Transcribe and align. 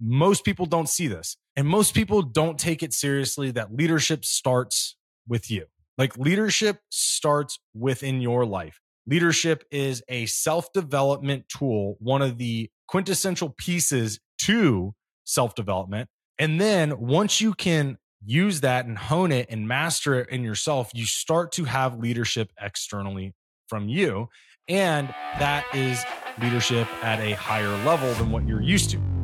most 0.00 0.44
people 0.44 0.66
don't 0.66 0.88
see 0.88 1.06
this. 1.06 1.36
And 1.56 1.66
most 1.66 1.94
people 1.94 2.22
don't 2.22 2.58
take 2.58 2.82
it 2.82 2.92
seriously 2.92 3.50
that 3.52 3.74
leadership 3.74 4.24
starts 4.24 4.96
with 5.26 5.50
you. 5.50 5.66
Like 5.98 6.18
leadership 6.18 6.80
starts 6.90 7.58
within 7.74 8.20
your 8.20 8.44
life. 8.44 8.80
Leadership 9.06 9.64
is 9.70 10.02
a 10.08 10.26
self 10.26 10.72
development 10.72 11.48
tool, 11.48 11.96
one 12.00 12.22
of 12.22 12.38
the 12.38 12.68
quintessential 12.88 13.54
pieces 13.56 14.20
to 14.42 14.94
self 15.24 15.54
development. 15.54 16.08
And 16.38 16.60
then 16.60 16.98
once 17.00 17.40
you 17.40 17.54
can 17.54 17.96
use 18.24 18.60
that 18.60 18.84
and 18.84 18.98
hone 18.98 19.32
it 19.32 19.46
and 19.48 19.66
master 19.66 20.20
it 20.20 20.28
in 20.28 20.42
yourself, 20.42 20.90
you 20.92 21.06
start 21.06 21.52
to 21.52 21.64
have 21.64 21.98
leadership 21.98 22.52
externally 22.60 23.34
from 23.68 23.88
you. 23.88 24.28
And 24.68 25.08
that 25.38 25.64
is 25.72 26.04
leadership 26.42 26.88
at 27.02 27.20
a 27.20 27.32
higher 27.32 27.84
level 27.84 28.12
than 28.14 28.32
what 28.32 28.46
you're 28.46 28.60
used 28.60 28.90
to. 28.90 29.15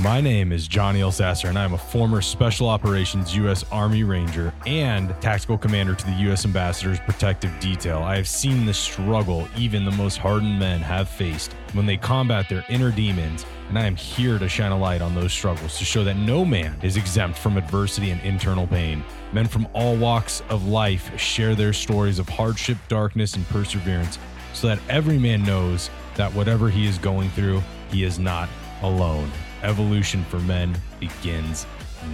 My 0.00 0.20
name 0.20 0.52
is 0.52 0.68
Johnny 0.68 1.00
Elsasser, 1.00 1.48
and 1.48 1.58
I'm 1.58 1.74
a 1.74 1.78
former 1.78 2.22
Special 2.22 2.68
Operations 2.68 3.34
U.S. 3.34 3.64
Army 3.72 4.04
Ranger 4.04 4.54
and 4.64 5.12
Tactical 5.20 5.58
Commander 5.58 5.96
to 5.96 6.06
the 6.06 6.12
U.S. 6.12 6.44
Ambassador's 6.44 7.00
Protective 7.00 7.50
Detail. 7.58 7.98
I 7.98 8.14
have 8.14 8.28
seen 8.28 8.64
the 8.64 8.72
struggle 8.72 9.48
even 9.56 9.84
the 9.84 9.90
most 9.90 10.16
hardened 10.16 10.56
men 10.56 10.78
have 10.82 11.08
faced 11.08 11.52
when 11.72 11.84
they 11.84 11.96
combat 11.96 12.48
their 12.48 12.64
inner 12.68 12.92
demons, 12.92 13.44
and 13.68 13.76
I 13.76 13.86
am 13.86 13.96
here 13.96 14.38
to 14.38 14.48
shine 14.48 14.70
a 14.70 14.78
light 14.78 15.02
on 15.02 15.16
those 15.16 15.32
struggles 15.32 15.78
to 15.78 15.84
show 15.84 16.04
that 16.04 16.16
no 16.16 16.44
man 16.44 16.78
is 16.80 16.96
exempt 16.96 17.36
from 17.36 17.56
adversity 17.56 18.10
and 18.10 18.20
internal 18.20 18.68
pain. 18.68 19.02
Men 19.32 19.48
from 19.48 19.66
all 19.72 19.96
walks 19.96 20.44
of 20.48 20.68
life 20.68 21.18
share 21.18 21.56
their 21.56 21.72
stories 21.72 22.20
of 22.20 22.28
hardship, 22.28 22.78
darkness, 22.86 23.34
and 23.34 23.44
perseverance 23.48 24.20
so 24.52 24.68
that 24.68 24.78
every 24.88 25.18
man 25.18 25.42
knows 25.42 25.90
that 26.14 26.32
whatever 26.34 26.70
he 26.70 26.86
is 26.86 26.98
going 26.98 27.30
through, 27.30 27.60
he 27.90 28.04
is 28.04 28.20
not 28.20 28.48
alone. 28.82 29.28
Evolution 29.62 30.24
for 30.24 30.38
Men 30.40 30.76
begins 31.00 31.66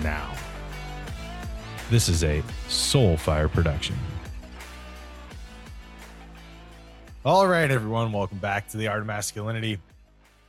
now. 0.02 0.34
This 1.90 2.08
is 2.08 2.24
a 2.24 2.42
Soulfire 2.68 3.52
production. 3.52 3.96
All 7.24 7.46
right, 7.46 7.70
everyone, 7.70 8.12
welcome 8.12 8.38
back 8.38 8.68
to 8.68 8.78
the 8.78 8.88
Art 8.88 9.00
of 9.00 9.06
Masculinity. 9.06 9.78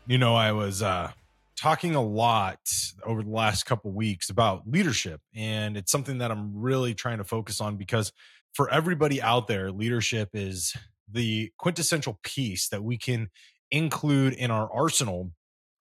You 0.08 0.18
know, 0.18 0.36
I 0.36 0.54
was 0.54 0.82
uh, 0.82 1.12
talking 1.58 1.96
a 1.96 2.02
lot 2.02 2.60
over 3.06 3.24
the 3.24 3.30
last 3.30 3.66
couple 3.66 3.92
weeks 3.92 4.30
about 4.30 4.64
leadership, 4.66 5.20
and 5.36 5.76
it's 5.76 5.92
something 5.92 6.20
that 6.20 6.32
I'm 6.32 6.52
really 6.56 6.94
trying 6.94 7.18
to 7.18 7.26
focus 7.26 7.60
on 7.60 7.76
because 7.76 8.14
for 8.54 8.70
everybody 8.70 9.22
out 9.22 9.48
there, 9.48 9.70
leadership 9.70 10.30
is 10.34 10.74
the 11.12 11.52
quintessential 11.58 12.20
piece 12.24 12.70
that 12.70 12.84
we 12.84 12.98
can 12.98 13.30
include 13.70 14.34
in 14.34 14.50
our 14.50 14.70
arsenal 14.74 15.32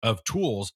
of 0.02 0.22
tools 0.24 0.72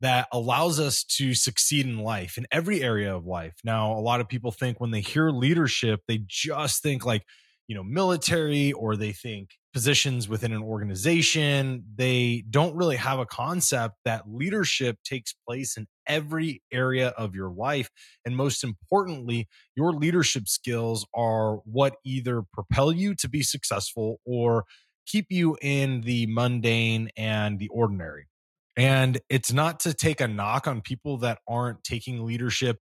that 0.00 0.28
allows 0.32 0.78
us 0.78 1.04
to 1.04 1.34
succeed 1.34 1.86
in 1.86 1.98
life 1.98 2.36
in 2.36 2.46
every 2.50 2.82
area 2.82 3.14
of 3.14 3.26
life. 3.26 3.54
Now, 3.64 3.92
a 3.92 4.00
lot 4.00 4.20
of 4.20 4.28
people 4.28 4.52
think 4.52 4.80
when 4.80 4.90
they 4.90 5.00
hear 5.00 5.30
leadership, 5.30 6.00
they 6.06 6.20
just 6.26 6.82
think 6.82 7.06
like, 7.06 7.22
you 7.68 7.74
know, 7.74 7.82
military 7.82 8.72
or 8.72 8.96
they 8.96 9.12
think 9.12 9.50
positions 9.72 10.28
within 10.28 10.52
an 10.52 10.62
organization. 10.62 11.84
They 11.96 12.44
don't 12.48 12.76
really 12.76 12.96
have 12.96 13.18
a 13.18 13.26
concept 13.26 13.96
that 14.04 14.24
leadership 14.26 14.98
takes 15.04 15.34
place 15.46 15.76
in 15.76 15.86
every 16.06 16.62
area 16.72 17.08
of 17.08 17.34
your 17.34 17.50
life. 17.50 17.90
And 18.24 18.36
most 18.36 18.62
importantly, 18.62 19.48
your 19.74 19.92
leadership 19.92 20.48
skills 20.48 21.06
are 21.14 21.56
what 21.64 21.96
either 22.04 22.42
propel 22.52 22.92
you 22.92 23.14
to 23.16 23.28
be 23.28 23.42
successful 23.42 24.20
or 24.24 24.64
keep 25.06 25.26
you 25.30 25.56
in 25.60 26.02
the 26.02 26.26
mundane 26.26 27.10
and 27.16 27.58
the 27.58 27.68
ordinary. 27.68 28.28
And 28.76 29.18
it's 29.30 29.52
not 29.52 29.80
to 29.80 29.94
take 29.94 30.20
a 30.20 30.28
knock 30.28 30.66
on 30.66 30.82
people 30.82 31.18
that 31.18 31.38
aren't 31.48 31.82
taking 31.82 32.24
leadership 32.24 32.78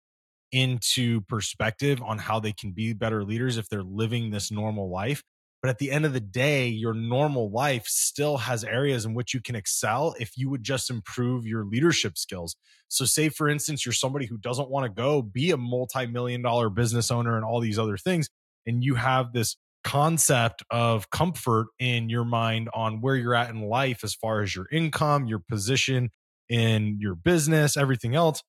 into 0.51 1.21
perspective 1.21 2.01
on 2.01 2.17
how 2.17 2.39
they 2.39 2.51
can 2.53 2.71
be 2.71 2.93
better 2.93 3.23
leaders 3.23 3.57
if 3.57 3.67
they're 3.69 3.83
living 3.83 4.31
this 4.31 4.51
normal 4.51 4.89
life. 4.89 5.23
But 5.61 5.69
at 5.69 5.77
the 5.77 5.91
end 5.91 6.05
of 6.05 6.13
the 6.13 6.19
day, 6.19 6.67
your 6.67 6.93
normal 6.93 7.51
life 7.51 7.85
still 7.85 8.37
has 8.37 8.63
areas 8.63 9.05
in 9.05 9.13
which 9.13 9.33
you 9.33 9.41
can 9.41 9.55
excel 9.55 10.15
if 10.19 10.31
you 10.35 10.49
would 10.49 10.63
just 10.63 10.89
improve 10.89 11.45
your 11.45 11.65
leadership 11.65 12.17
skills. 12.17 12.55
So, 12.87 13.05
say 13.05 13.29
for 13.29 13.47
instance, 13.47 13.85
you're 13.85 13.93
somebody 13.93 14.25
who 14.25 14.37
doesn't 14.37 14.71
want 14.71 14.85
to 14.85 14.89
go 14.89 15.21
be 15.21 15.51
a 15.51 15.57
multi 15.57 16.07
million 16.07 16.41
dollar 16.41 16.69
business 16.69 17.11
owner 17.11 17.35
and 17.35 17.45
all 17.45 17.59
these 17.59 17.77
other 17.77 17.97
things, 17.97 18.27
and 18.65 18.83
you 18.83 18.95
have 18.95 19.33
this 19.33 19.55
concept 19.83 20.63
of 20.69 21.09
comfort 21.09 21.67
in 21.79 22.09
your 22.09 22.25
mind 22.25 22.69
on 22.73 23.01
where 23.01 23.15
you're 23.15 23.35
at 23.35 23.49
in 23.49 23.61
life 23.61 24.03
as 24.03 24.13
far 24.13 24.41
as 24.41 24.55
your 24.55 24.67
income, 24.71 25.25
your 25.25 25.39
position 25.39 26.09
in 26.49 26.97
your 26.99 27.15
business, 27.15 27.77
everything 27.77 28.15
else, 28.15 28.43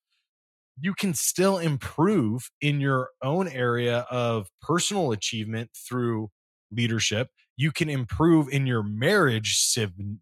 you 0.79 0.93
can 0.93 1.13
still 1.13 1.57
improve 1.57 2.49
in 2.59 2.81
your 2.81 3.09
own 3.21 3.47
area 3.47 4.05
of 4.09 4.47
personal 4.61 5.11
achievement 5.11 5.69
through 5.75 6.29
leadership. 6.71 7.29
You 7.55 7.71
can 7.71 7.89
improve 7.89 8.49
in 8.49 8.65
your 8.65 8.83
marriage 8.83 9.57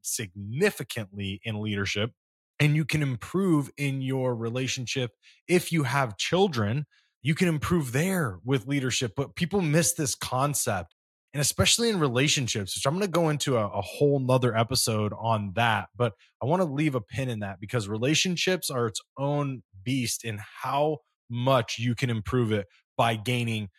significantly 0.01 1.39
in 1.43 1.61
leadership, 1.61 2.11
and 2.59 2.75
you 2.75 2.83
can 2.85 3.01
improve 3.01 3.71
in 3.77 4.01
your 4.01 4.35
relationship 4.35 5.11
if 5.47 5.71
you 5.71 5.83
have 5.83 6.17
children. 6.17 6.85
You 7.23 7.35
can 7.35 7.47
improve 7.47 7.93
there 7.93 8.39
with 8.43 8.67
leadership, 8.67 9.13
but 9.15 9.35
people 9.35 9.61
miss 9.61 9.93
this 9.93 10.15
concept 10.15 10.93
and 11.33 11.39
especially 11.39 11.89
in 11.89 11.99
relationships, 11.99 12.75
which 12.75 12.85
I'm 12.85 12.93
going 12.93 13.05
to 13.05 13.11
go 13.11 13.29
into 13.29 13.57
a, 13.57 13.65
a 13.65 13.81
whole 13.81 14.19
nother 14.19 14.55
episode 14.55 15.13
on 15.17 15.53
that. 15.55 15.87
But 15.95 16.13
I 16.41 16.45
want 16.45 16.61
to 16.61 16.67
leave 16.67 16.95
a 16.95 17.01
pin 17.01 17.29
in 17.29 17.39
that 17.39 17.59
because 17.59 17.87
relationships 17.87 18.69
are 18.69 18.87
its 18.87 18.99
own 19.17 19.63
beast 19.83 20.25
in 20.25 20.39
how 20.61 20.97
much 21.29 21.79
you 21.79 21.95
can 21.95 22.09
improve 22.09 22.51
it 22.51 22.67
by 22.97 23.15
gaining 23.15 23.69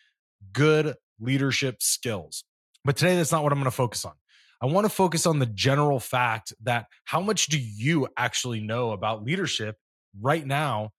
good 0.52 0.94
leadership 1.20 1.82
skills. 1.82 2.44
But 2.84 2.96
today, 2.96 3.16
that's 3.16 3.32
not 3.32 3.42
what 3.42 3.52
I'm 3.52 3.58
going 3.58 3.64
to 3.64 3.70
focus 3.70 4.04
on. 4.04 4.14
I 4.60 4.66
want 4.66 4.84
to 4.84 4.90
focus 4.90 5.26
on 5.26 5.38
the 5.38 5.46
general 5.46 6.00
fact 6.00 6.52
that 6.62 6.86
how 7.04 7.20
much 7.20 7.46
do 7.46 7.58
you 7.58 8.08
actually 8.16 8.60
know 8.60 8.92
about 8.92 9.24
leadership 9.24 9.76
right 10.20 10.46
now 10.46 10.90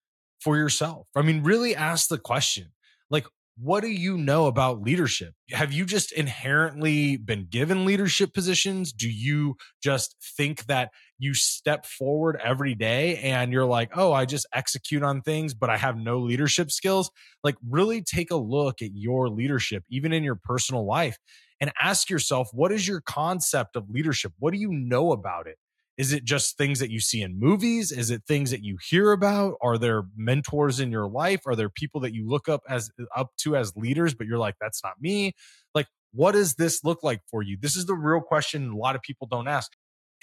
for 0.41 0.57
yourself? 0.57 1.07
I 1.15 1.21
mean, 1.21 1.43
really 1.43 1.75
ask 1.75 2.09
the 2.09 2.17
question 2.17 2.71
like, 3.09 3.25
what 3.55 3.81
do 3.81 3.89
you 3.89 4.17
know 4.17 4.47
about 4.47 4.81
leadership? 4.81 5.33
Have 5.51 5.71
you 5.71 5.85
just 5.85 6.11
inherently 6.11 7.17
been 7.17 7.47
given 7.49 7.85
leadership 7.85 8.33
positions? 8.33 8.91
Do 8.91 9.09
you 9.09 9.55
just 9.81 10.15
think 10.37 10.65
that 10.65 10.89
you 11.19 11.35
step 11.35 11.85
forward 11.85 12.39
every 12.43 12.73
day 12.73 13.17
and 13.17 13.53
you're 13.53 13.65
like, 13.65 13.91
oh, 13.95 14.11
I 14.11 14.25
just 14.25 14.47
execute 14.53 15.03
on 15.03 15.21
things, 15.21 15.53
but 15.53 15.69
I 15.69 15.77
have 15.77 15.97
no 15.97 16.19
leadership 16.19 16.71
skills? 16.71 17.11
Like, 17.43 17.55
really 17.69 18.01
take 18.01 18.31
a 18.31 18.35
look 18.35 18.81
at 18.81 18.91
your 18.95 19.29
leadership, 19.29 19.83
even 19.89 20.13
in 20.13 20.23
your 20.23 20.39
personal 20.43 20.85
life, 20.85 21.17
and 21.61 21.71
ask 21.79 22.09
yourself, 22.09 22.49
what 22.53 22.71
is 22.71 22.87
your 22.87 23.01
concept 23.01 23.75
of 23.75 23.89
leadership? 23.89 24.33
What 24.39 24.53
do 24.53 24.59
you 24.59 24.71
know 24.71 25.11
about 25.11 25.45
it? 25.47 25.57
Is 25.97 26.11
it 26.11 26.23
just 26.23 26.57
things 26.57 26.79
that 26.79 26.89
you 26.89 26.99
see 26.99 27.21
in 27.21 27.39
movies? 27.39 27.91
Is 27.91 28.09
it 28.09 28.23
things 28.27 28.51
that 28.51 28.63
you 28.63 28.77
hear 28.89 29.11
about? 29.11 29.55
Are 29.61 29.77
there 29.77 30.03
mentors 30.15 30.79
in 30.79 30.91
your 30.91 31.07
life? 31.07 31.41
Are 31.45 31.55
there 31.55 31.69
people 31.69 32.01
that 32.01 32.13
you 32.13 32.27
look 32.27 32.49
up 32.49 32.61
as 32.67 32.89
up 33.15 33.29
to 33.39 33.55
as 33.55 33.75
leaders, 33.75 34.15
but 34.15 34.25
you're 34.25 34.39
like, 34.39 34.55
that's 34.59 34.83
not 34.83 34.93
me? 34.99 35.33
Like, 35.75 35.87
what 36.11 36.31
does 36.31 36.55
this 36.55 36.83
look 36.83 37.03
like 37.03 37.21
for 37.29 37.43
you? 37.43 37.57
This 37.59 37.75
is 37.75 37.85
the 37.85 37.95
real 37.95 38.21
question 38.21 38.71
a 38.71 38.75
lot 38.75 38.95
of 38.95 39.01
people 39.01 39.27
don't 39.29 39.47
ask. 39.47 39.71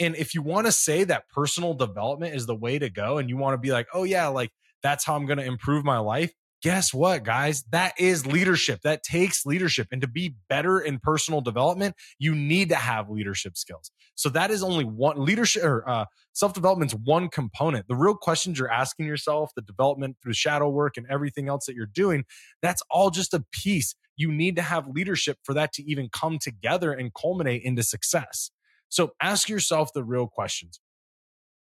And 0.01 0.17
if 0.17 0.35
you 0.35 0.43
want 0.43 0.67
to 0.67 0.73
say 0.73 1.05
that 1.05 1.29
personal 1.29 1.75
development 1.75 2.35
is 2.35 2.47
the 2.47 2.55
way 2.55 2.79
to 2.79 2.89
go 2.89 3.19
and 3.19 3.29
you 3.29 3.37
want 3.37 3.55
to 3.55 3.59
be 3.59 3.71
like, 3.71 3.87
oh 3.93 4.05
yeah, 4.05 4.29
like 4.29 4.51
that's 4.83 5.05
how 5.05 5.15
I'm 5.15 5.27
going 5.27 5.39
to 5.39 5.45
improve 5.45 5.85
my 5.85 5.99
life, 5.99 6.33
guess 6.63 6.93
what, 6.93 7.25
guys? 7.25 7.65
That 7.71 7.95
is 7.99 8.27
leadership. 8.27 8.81
That 8.83 9.03
takes 9.03 9.47
leadership. 9.47 9.89
And 9.93 10.01
to 10.03 10.09
be 10.09 10.37
better 10.49 10.81
in 10.81 10.99
personal 10.99 11.41
development, 11.41 11.95
you 12.19 12.35
need 12.35 12.69
to 12.71 12.77
have 12.77 13.11
leadership 13.11 13.57
skills. 13.57 13.91
So 14.15 14.29
that 14.31 14.51
is 14.51 14.63
only 14.63 14.85
one 14.85 15.25
leadership 15.25 15.65
or 15.65 15.89
uh, 15.89 16.05
self 16.33 16.53
development 16.53 16.93
is 16.93 16.99
one 17.05 17.29
component. 17.29 17.89
The 17.89 17.97
real 17.97 18.15
questions 18.15 18.59
you're 18.59 18.71
asking 18.71 19.07
yourself, 19.07 19.51
the 19.55 19.63
development 19.63 20.17
through 20.23 20.35
shadow 20.35 20.69
work 20.69 20.97
and 20.97 21.07
everything 21.11 21.49
else 21.49 21.67
that 21.67 21.75
you're 21.75 21.87
doing, 21.87 22.25
that's 22.63 22.83
all 22.91 23.11
just 23.11 23.35
a 23.35 23.45
piece. 23.53 23.95
You 24.17 24.31
need 24.31 24.57
to 24.57 24.63
have 24.63 24.87
leadership 24.89 25.39
for 25.45 25.55
that 25.55 25.73
to 25.75 25.83
even 25.85 26.11
come 26.13 26.39
together 26.39 26.93
and 26.93 27.13
culminate 27.15 27.63
into 27.63 27.83
success. 27.83 28.51
So 28.91 29.13
ask 29.23 29.49
yourself 29.49 29.93
the 29.95 30.05
real 30.05 30.27
questions. 30.27 30.81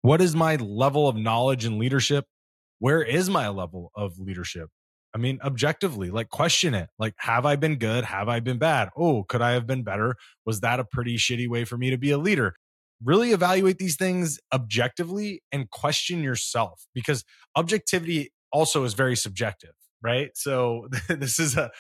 What 0.01 0.21
is 0.21 0.35
my 0.35 0.55
level 0.55 1.07
of 1.07 1.15
knowledge 1.15 1.65
and 1.65 1.77
leadership? 1.77 2.25
Where 2.79 3.03
is 3.03 3.29
my 3.29 3.49
level 3.49 3.91
of 3.93 4.17
leadership? 4.17 4.69
I 5.13 5.17
mean, 5.17 5.39
objectively, 5.43 6.11
like 6.11 6.29
question 6.29 6.73
it. 6.73 6.89
Like, 6.99 7.15
have 7.17 7.45
I 7.45 7.55
been 7.55 7.77
good? 7.77 8.03
Have 8.05 8.29
I 8.29 8.39
been 8.39 8.59
bad? 8.59 8.89
Oh, 8.95 9.23
could 9.23 9.41
I 9.41 9.51
have 9.51 9.65
been 9.65 9.83
better? 9.83 10.15
Was 10.45 10.61
that 10.61 10.79
a 10.79 10.85
pretty 10.85 11.17
shitty 11.17 11.47
way 11.47 11.65
for 11.65 11.77
me 11.77 11.89
to 11.89 11.97
be 11.97 12.11
a 12.11 12.17
leader? 12.17 12.55
Really 13.03 13.31
evaluate 13.31 13.77
these 13.77 13.95
things 13.95 14.39
objectively 14.53 15.41
and 15.51 15.69
question 15.69 16.21
yourself 16.21 16.85
because 16.93 17.23
objectivity 17.55 18.31
also 18.51 18.83
is 18.83 18.93
very 18.93 19.15
subjective, 19.15 19.73
right? 20.01 20.29
So 20.35 20.87
this 21.09 21.39
is 21.39 21.57
a, 21.57 21.71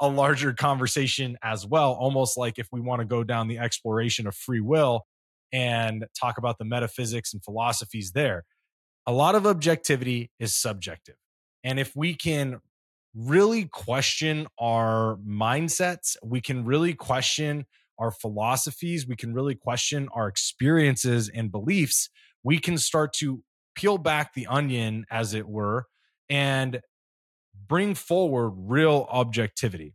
a 0.00 0.08
larger 0.08 0.52
conversation 0.52 1.36
as 1.42 1.66
well, 1.66 1.92
almost 1.92 2.36
like 2.36 2.58
if 2.58 2.68
we 2.72 2.80
want 2.80 3.00
to 3.00 3.06
go 3.06 3.22
down 3.22 3.48
the 3.48 3.58
exploration 3.58 4.26
of 4.26 4.34
free 4.34 4.60
will 4.60 5.02
and 5.52 6.06
talk 6.18 6.38
about 6.38 6.58
the 6.58 6.64
metaphysics 6.64 7.32
and 7.32 7.44
philosophies 7.44 8.12
there 8.12 8.44
a 9.06 9.12
lot 9.12 9.34
of 9.34 9.46
objectivity 9.46 10.30
is 10.38 10.54
subjective. 10.54 11.16
And 11.64 11.78
if 11.78 11.94
we 11.94 12.14
can 12.14 12.60
really 13.14 13.64
question 13.64 14.46
our 14.58 15.18
mindsets, 15.26 16.16
we 16.22 16.40
can 16.40 16.64
really 16.64 16.94
question 16.94 17.66
our 17.98 18.10
philosophies, 18.10 19.06
we 19.06 19.16
can 19.16 19.34
really 19.34 19.54
question 19.54 20.08
our 20.14 20.28
experiences 20.28 21.28
and 21.28 21.52
beliefs, 21.52 22.08
we 22.42 22.58
can 22.58 22.78
start 22.78 23.12
to 23.12 23.42
peel 23.74 23.98
back 23.98 24.34
the 24.34 24.46
onion, 24.46 25.04
as 25.10 25.34
it 25.34 25.48
were, 25.48 25.86
and 26.28 26.80
bring 27.68 27.94
forward 27.94 28.50
real 28.56 29.06
objectivity. 29.10 29.94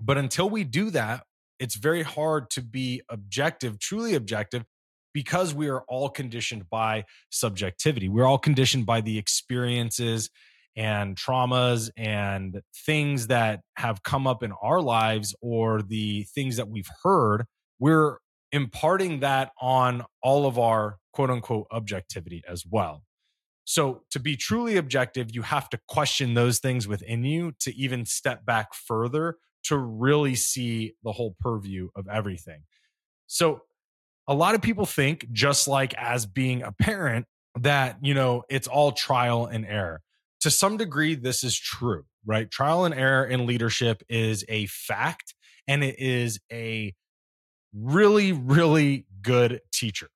But 0.00 0.18
until 0.18 0.48
we 0.48 0.64
do 0.64 0.90
that, 0.90 1.24
it's 1.58 1.76
very 1.76 2.02
hard 2.02 2.50
to 2.50 2.62
be 2.62 3.02
objective, 3.08 3.78
truly 3.78 4.14
objective, 4.14 4.64
because 5.12 5.54
we 5.54 5.68
are 5.68 5.82
all 5.82 6.08
conditioned 6.08 6.68
by 6.68 7.04
subjectivity. 7.30 8.08
We're 8.08 8.26
all 8.26 8.38
conditioned 8.38 8.86
by 8.86 9.00
the 9.00 9.18
experiences 9.18 10.30
and 10.76 11.16
traumas 11.16 11.90
and 11.96 12.60
things 12.86 13.28
that 13.28 13.60
have 13.76 14.02
come 14.02 14.26
up 14.26 14.42
in 14.42 14.52
our 14.62 14.80
lives 14.80 15.34
or 15.40 15.82
the 15.82 16.24
things 16.34 16.56
that 16.56 16.68
we've 16.68 16.90
heard. 17.02 17.44
We're 17.78 18.18
imparting 18.52 19.20
that 19.20 19.50
on 19.60 20.04
all 20.22 20.46
of 20.46 20.58
our 20.58 20.98
quote 21.12 21.30
unquote 21.30 21.66
objectivity 21.70 22.42
as 22.48 22.64
well. 22.68 23.02
So, 23.66 24.02
to 24.10 24.20
be 24.20 24.36
truly 24.36 24.76
objective, 24.76 25.34
you 25.34 25.42
have 25.42 25.70
to 25.70 25.80
question 25.88 26.34
those 26.34 26.58
things 26.58 26.86
within 26.86 27.24
you 27.24 27.52
to 27.60 27.74
even 27.74 28.04
step 28.04 28.44
back 28.44 28.74
further 28.74 29.36
to 29.64 29.78
really 29.78 30.34
see 30.34 30.94
the 31.02 31.12
whole 31.12 31.34
purview 31.40 31.88
of 31.96 32.06
everything. 32.06 32.64
So, 33.26 33.62
a 34.28 34.34
lot 34.34 34.54
of 34.54 34.62
people 34.62 34.86
think, 34.86 35.26
just 35.32 35.66
like 35.66 35.94
as 35.94 36.26
being 36.26 36.62
a 36.62 36.72
parent, 36.72 37.26
that, 37.60 37.98
you 38.02 38.14
know, 38.14 38.42
it's 38.48 38.68
all 38.68 38.92
trial 38.92 39.46
and 39.46 39.64
error. 39.64 40.00
To 40.44 40.50
some 40.50 40.76
degree, 40.76 41.14
this 41.14 41.42
is 41.42 41.58
true, 41.58 42.04
right? 42.26 42.50
Trial 42.50 42.84
and 42.84 42.94
error 42.94 43.24
in 43.24 43.46
leadership 43.46 44.02
is 44.10 44.44
a 44.46 44.66
fact 44.66 45.34
and 45.66 45.82
it 45.82 45.98
is 45.98 46.38
a 46.52 46.92
really, 47.72 48.32
really 48.32 49.06
good 49.22 49.62
teacher. 49.72 50.10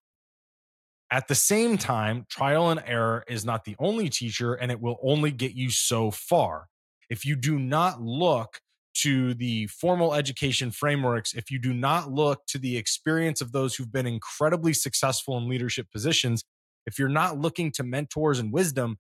At 1.11 1.29
the 1.29 1.35
same 1.35 1.79
time, 1.79 2.27
trial 2.29 2.69
and 2.69 2.83
error 2.85 3.25
is 3.27 3.47
not 3.47 3.65
the 3.65 3.75
only 3.79 4.11
teacher 4.11 4.53
and 4.53 4.71
it 4.71 4.83
will 4.83 4.99
only 5.03 5.31
get 5.31 5.55
you 5.55 5.71
so 5.71 6.11
far. 6.11 6.67
If 7.09 7.25
you 7.25 7.35
do 7.35 7.59
not 7.59 8.03
look 8.03 8.61
to 8.97 9.33
the 9.33 9.67
formal 9.69 10.13
education 10.13 10.73
frameworks, 10.73 11.33
if 11.33 11.51
you 11.51 11.59
do 11.59 11.73
not 11.73 12.13
look 12.13 12.45
to 12.49 12.59
the 12.59 12.77
experience 12.77 13.41
of 13.41 13.53
those 13.53 13.77
who've 13.77 13.91
been 13.91 14.07
incredibly 14.07 14.75
successful 14.75 15.39
in 15.39 15.49
leadership 15.49 15.87
positions, 15.91 16.45
if 16.85 16.99
you're 16.99 17.09
not 17.09 17.39
looking 17.39 17.73
to 17.73 17.83
mentors 17.83 18.39
and 18.39 18.53
wisdom, 18.53 18.99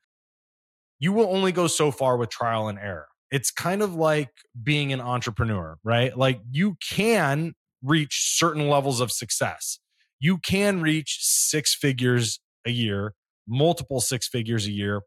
you 0.98 1.12
will 1.12 1.34
only 1.34 1.52
go 1.52 1.66
so 1.66 1.90
far 1.90 2.16
with 2.16 2.30
trial 2.30 2.68
and 2.68 2.78
error. 2.78 3.08
It's 3.30 3.50
kind 3.50 3.82
of 3.82 3.94
like 3.94 4.30
being 4.62 4.92
an 4.92 5.00
entrepreneur, 5.00 5.78
right? 5.84 6.16
Like 6.16 6.40
you 6.50 6.76
can 6.86 7.54
reach 7.82 8.36
certain 8.38 8.68
levels 8.68 9.00
of 9.00 9.12
success. 9.12 9.78
You 10.18 10.38
can 10.38 10.80
reach 10.80 11.18
six 11.20 11.74
figures 11.74 12.40
a 12.66 12.70
year, 12.70 13.14
multiple 13.46 14.00
six 14.00 14.26
figures 14.26 14.66
a 14.66 14.72
year 14.72 15.02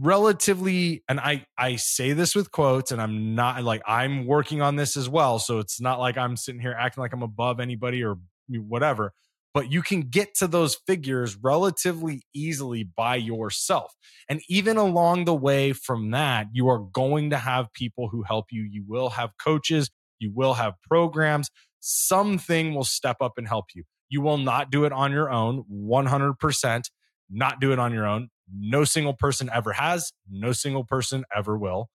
relatively 0.00 1.02
and 1.08 1.18
i 1.20 1.44
i 1.56 1.76
say 1.76 2.12
this 2.12 2.34
with 2.34 2.50
quotes 2.50 2.92
and 2.92 3.00
i'm 3.00 3.34
not 3.34 3.62
like 3.62 3.80
i'm 3.86 4.26
working 4.26 4.60
on 4.60 4.76
this 4.76 4.96
as 4.96 5.08
well 5.08 5.38
so 5.38 5.58
it's 5.60 5.80
not 5.80 5.98
like 5.98 6.18
i'm 6.18 6.36
sitting 6.36 6.60
here 6.60 6.76
acting 6.78 7.00
like 7.00 7.12
i'm 7.12 7.22
above 7.22 7.58
anybody 7.58 8.04
or 8.04 8.16
whatever 8.48 9.12
but 9.54 9.70
you 9.70 9.82
can 9.82 10.02
get 10.02 10.34
to 10.36 10.46
those 10.46 10.76
figures 10.86 11.36
relatively 11.36 12.22
easily 12.34 12.84
by 12.84 13.16
yourself. 13.16 13.94
And 14.28 14.40
even 14.48 14.76
along 14.76 15.24
the 15.24 15.34
way 15.34 15.72
from 15.72 16.10
that 16.10 16.48
you 16.52 16.68
are 16.68 16.78
going 16.78 17.30
to 17.30 17.38
have 17.38 17.72
people 17.72 18.08
who 18.08 18.22
help 18.22 18.46
you. 18.50 18.62
You 18.62 18.84
will 18.86 19.10
have 19.10 19.30
coaches. 19.42 19.90
You 20.18 20.32
will 20.34 20.54
have 20.54 20.74
programs. 20.82 21.50
Something 21.80 22.74
will 22.74 22.84
step 22.84 23.16
up 23.20 23.34
and 23.36 23.48
help 23.48 23.66
you. 23.74 23.84
You 24.08 24.20
will 24.20 24.38
not 24.38 24.70
do 24.70 24.84
it 24.84 24.92
on 24.92 25.12
your 25.12 25.30
own 25.30 25.64
100% 25.70 26.84
not 27.30 27.60
do 27.60 27.72
it 27.72 27.78
on 27.78 27.92
your 27.92 28.06
own. 28.06 28.30
No 28.54 28.84
single 28.84 29.12
person 29.12 29.50
ever 29.52 29.72
has, 29.72 30.12
no 30.30 30.52
single 30.52 30.84
person 30.84 31.24
ever 31.34 31.58
will. 31.58 31.88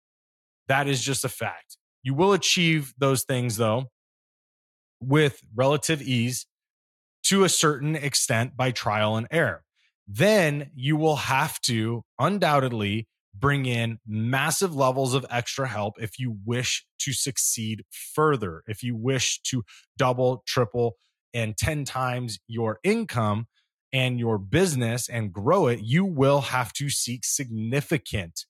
That 0.69 0.89
is 0.89 1.03
just 1.03 1.25
a 1.25 1.29
fact. 1.29 1.79
You 2.03 2.15
will 2.15 2.33
achieve 2.33 2.93
those 2.99 3.25
things, 3.25 3.57
though, 3.57 3.91
with 5.01 5.41
relative 5.55 6.03
ease 6.03 6.47
to 7.33 7.45
a 7.45 7.49
certain 7.49 7.97
extent 7.97 8.55
by 8.59 8.71
trial 8.71 9.17
and 9.17 9.27
error. 9.31 9.65
Then 10.07 10.71
you 10.75 10.99
will 10.99 11.17
have 11.17 11.59
to 11.63 12.05
undoubtedly 12.19 13.09
bring 13.35 13.65
in 13.65 13.99
massive 14.07 14.77
levels 14.77 15.15
of 15.15 15.25
extra 15.31 15.67
help 15.67 15.95
if 15.99 16.19
you 16.19 16.37
wish 16.45 16.85
to 16.99 17.15
succeed 17.15 17.87
further, 17.91 18.63
if 18.67 18.83
you 18.83 18.95
wish 18.95 19.41
to 19.45 19.65
double, 19.97 20.43
triple, 20.47 20.97
and 21.33 21.57
10 21.57 21.87
times 21.87 22.39
your 22.49 22.79
income 22.85 23.47
and 23.95 24.21
your 24.21 24.37
business 24.37 25.09
and 25.09 25.33
grow 25.33 25.69
it, 25.69 25.81
you 25.81 26.05
will 26.05 26.43
have 26.43 26.71
to 26.75 26.91
seek 26.91 27.25
significant 27.25 28.45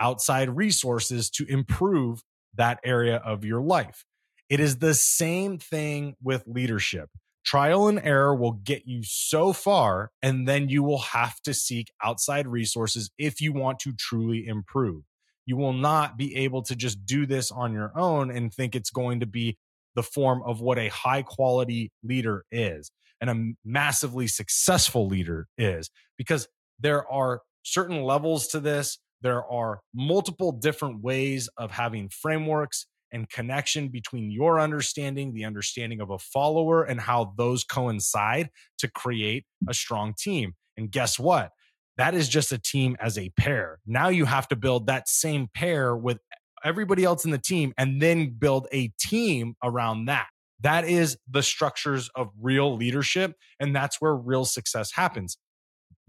outside 0.00 0.56
resources 0.56 1.30
to 1.30 1.46
improve 1.46 2.24
that 2.52 2.80
area 2.82 3.18
of 3.18 3.44
your 3.44 3.60
life. 3.60 4.04
It 4.50 4.58
is 4.58 4.78
the 4.78 4.94
same 4.94 5.58
thing 5.58 6.16
with 6.20 6.42
leadership. 6.48 7.10
Trial 7.44 7.88
and 7.88 8.00
error 8.02 8.34
will 8.34 8.52
get 8.52 8.86
you 8.86 9.02
so 9.04 9.52
far, 9.52 10.10
and 10.22 10.48
then 10.48 10.68
you 10.68 10.82
will 10.82 11.00
have 11.00 11.40
to 11.42 11.52
seek 11.52 11.92
outside 12.02 12.46
resources 12.46 13.10
if 13.18 13.40
you 13.40 13.52
want 13.52 13.78
to 13.80 13.92
truly 13.92 14.46
improve. 14.46 15.02
You 15.46 15.56
will 15.56 15.74
not 15.74 16.16
be 16.16 16.34
able 16.36 16.62
to 16.62 16.74
just 16.74 17.04
do 17.04 17.26
this 17.26 17.50
on 17.50 17.74
your 17.74 17.92
own 17.96 18.30
and 18.30 18.52
think 18.52 18.74
it's 18.74 18.90
going 18.90 19.20
to 19.20 19.26
be 19.26 19.58
the 19.94 20.02
form 20.02 20.42
of 20.44 20.60
what 20.60 20.78
a 20.78 20.88
high 20.88 21.22
quality 21.22 21.92
leader 22.02 22.44
is 22.50 22.90
and 23.20 23.30
a 23.30 23.54
massively 23.64 24.26
successful 24.26 25.06
leader 25.06 25.46
is 25.56 25.90
because 26.16 26.48
there 26.80 27.06
are 27.10 27.42
certain 27.62 28.02
levels 28.02 28.48
to 28.48 28.60
this. 28.60 28.98
There 29.22 29.44
are 29.44 29.80
multiple 29.94 30.52
different 30.52 31.02
ways 31.02 31.48
of 31.56 31.70
having 31.70 32.08
frameworks 32.08 32.86
and 33.12 33.28
connection 33.28 33.88
between 33.88 34.30
your 34.30 34.58
understanding, 34.60 35.32
the 35.32 35.44
understanding 35.44 36.00
of 36.00 36.10
a 36.10 36.18
follower, 36.18 36.82
and 36.82 37.00
how 37.00 37.32
those 37.36 37.64
coincide 37.64 38.50
to 38.78 38.88
create 38.88 39.44
a 39.68 39.74
strong 39.74 40.14
team. 40.18 40.54
And 40.76 40.90
guess 40.90 41.18
what? 41.18 41.50
That 41.96 42.14
is 42.14 42.28
just 42.28 42.50
a 42.50 42.58
team 42.58 42.96
as 43.00 43.16
a 43.16 43.30
pair. 43.30 43.78
Now 43.86 44.08
you 44.08 44.24
have 44.24 44.48
to 44.48 44.56
build 44.56 44.86
that 44.86 45.08
same 45.08 45.48
pair 45.54 45.96
with 45.96 46.18
everybody 46.64 47.04
else 47.04 47.24
in 47.24 47.30
the 47.30 47.38
team 47.38 47.72
and 47.78 48.00
then 48.00 48.34
build 48.38 48.66
a 48.72 48.88
team 48.98 49.54
around 49.62 50.06
that. 50.06 50.26
That 50.60 50.84
is 50.86 51.18
the 51.30 51.42
structures 51.42 52.10
of 52.16 52.30
real 52.40 52.74
leadership. 52.74 53.34
And 53.60 53.76
that's 53.76 54.00
where 54.00 54.14
real 54.14 54.44
success 54.44 54.92
happens. 54.92 55.36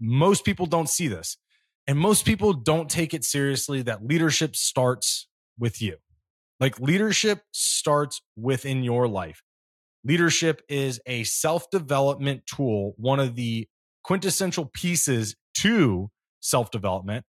Most 0.00 0.44
people 0.44 0.66
don't 0.66 0.88
see 0.88 1.08
this. 1.08 1.36
And 1.86 1.98
most 1.98 2.24
people 2.24 2.52
don't 2.52 2.90
take 2.90 3.14
it 3.14 3.22
seriously 3.24 3.82
that 3.82 4.04
leadership 4.04 4.56
starts 4.56 5.28
with 5.58 5.80
you. 5.80 5.96
Like 6.60 6.80
leadership 6.80 7.42
starts 7.52 8.22
within 8.36 8.82
your 8.82 9.08
life. 9.08 9.42
Leadership 10.04 10.62
is 10.68 11.00
a 11.06 11.24
self 11.24 11.68
development 11.70 12.42
tool, 12.46 12.94
one 12.96 13.20
of 13.20 13.34
the 13.34 13.68
quintessential 14.04 14.66
pieces 14.66 15.36
to 15.58 16.10
self 16.40 16.70
development. 16.70 17.24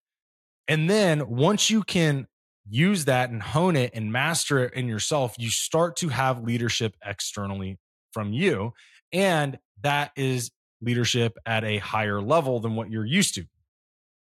And 0.67 0.89
then 0.89 1.27
once 1.29 1.69
you 1.69 1.84
can 1.84 2.27
use 2.69 3.05
that 3.05 3.29
and 3.29 3.41
hone 3.41 3.75
it 3.75 3.91
and 3.93 4.12
master 4.12 4.65
it 4.65 4.74
in 4.74 4.88
yourself, 4.88 5.36
you 5.38 5.50
start 5.50 5.96
to 5.98 6.10
have 6.10 6.43
leadership 6.43 6.96
externally 7.03 7.79
from 8.12 8.34
you. 8.34 8.74
And 9.13 9.57
that 9.81 10.12
is 10.15 10.51
leadership 10.81 11.38
at 11.46 11.63
a 11.63 11.77
higher 11.77 12.22
level 12.22 12.60
than 12.60 12.75
what 12.75 12.91
you're 12.91 13.05
used 13.05 13.36
to. 13.36 13.46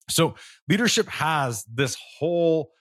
So, 0.09 0.35
leadership 0.69 1.07
has 1.09 1.65
this 1.65 1.97
whole 2.17 2.71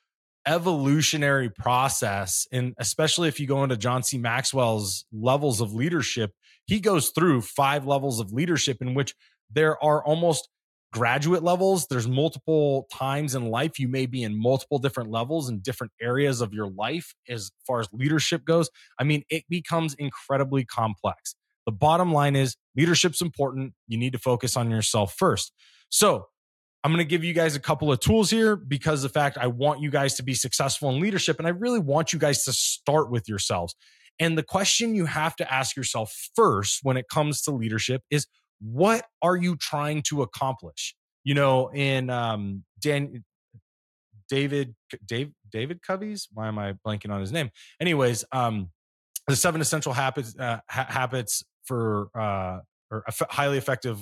evolutionary 0.47 1.50
process. 1.50 2.47
And 2.53 2.75
especially 2.79 3.29
if 3.29 3.41
you 3.41 3.47
go 3.47 3.62
into 3.65 3.76
John 3.76 4.03
C. 4.03 4.19
Maxwell's 4.19 5.05
levels 5.12 5.61
of 5.61 5.75
leadership, 5.75 6.33
he 6.67 6.81
goes 6.81 7.11
through 7.11 7.43
five 7.43 7.87
levels 7.87 8.21
of 8.21 8.33
leadership 8.33 8.79
in 8.81 8.95
which 8.95 9.15
there 9.50 9.83
are 9.83 10.05
almost 10.05 10.49
graduate 10.93 11.43
levels. 11.43 11.87
There's 11.88 12.09
multiple 12.09 12.87
times 12.93 13.35
in 13.35 13.50
life 13.50 13.79
you 13.79 13.88
may 13.88 14.07
be 14.07 14.23
in 14.23 14.41
multiple 14.41 14.79
different 14.79 15.11
levels 15.11 15.49
in 15.49 15.61
different 15.61 15.93
areas 16.00 16.41
of 16.41 16.55
your 16.55 16.69
life 16.69 17.15
as 17.29 17.50
far 17.67 17.81
as 17.81 17.88
leadership 17.93 18.45
goes. 18.45 18.71
I 18.99 19.05
mean, 19.05 19.23
it 19.29 19.45
becomes 19.49 19.95
incredibly 19.95 20.65
complex. 20.65 21.35
The 21.67 21.73
bottom 21.73 22.12
line 22.12 22.37
is 22.37 22.57
leadership's 22.76 23.21
important. 23.21 23.75
You 23.88 23.99
need 23.99 24.12
to 24.12 24.19
focus 24.19 24.57
on 24.57 24.71
yourself 24.71 25.15
first. 25.19 25.53
So, 25.88 26.26
I'm 26.87 26.93
going 26.93 27.05
to 27.05 27.05
give 27.05 27.25
you 27.25 27.33
guys 27.33 27.57
a 27.57 27.61
couple 27.61 27.90
of 27.90 27.99
tools 27.99 28.31
here 28.31 28.55
because 28.55 29.02
the 29.02 29.09
fact 29.09 29.38
I 29.38 29.49
want 29.49 29.81
you 29.81 29.90
guys 29.90 30.14
to 30.14 30.23
be 30.23 30.35
successful 30.35 30.88
in 30.90 31.00
leadership 31.00 31.40
and 31.40 31.47
I 31.49 31.50
really 31.50 31.81
want 31.81 32.12
you 32.12 32.21
guys 32.21 32.45
to 32.45 32.52
start 32.52 33.11
with 33.11 33.28
yourselves. 33.28 33.75
And 34.21 34.38
the 34.38 34.45
question 34.45 34.95
you 34.95 35.07
have 35.07 35.35
to 35.37 35.52
ask 35.52 35.75
yourself 35.75 36.14
first 36.37 36.78
when 36.85 36.97
it 36.97 37.07
comes 37.12 37.43
to 37.43 37.50
leadership 37.50 38.02
is 38.09 38.28
what 38.61 39.05
are 39.21 39.35
you 39.35 39.57
trying 39.57 40.02
to 40.02 40.23
accomplish? 40.23 40.95
You 41.25 41.35
know, 41.35 41.73
in 41.75 42.09
um, 42.09 42.62
Dan, 42.81 43.25
David, 44.28 44.76
Dave, 45.05 45.33
David 45.50 45.83
Covey's. 45.83 46.28
Why 46.35 46.47
am 46.47 46.57
I 46.57 46.75
blanking 46.87 47.11
on 47.11 47.21
his 47.21 47.33
name? 47.33 47.50
Anyways, 47.81 48.25
um, 48.31 48.71
the 49.26 49.35
seven 49.35 49.61
essential 49.61 49.93
habits 49.93 50.38
uh, 50.38 50.59
ha- 50.71 50.87
habits 50.88 51.43
for 51.64 52.11
uh, 52.16 52.61
or 52.93 53.05
highly 53.28 53.59
effective 53.59 53.99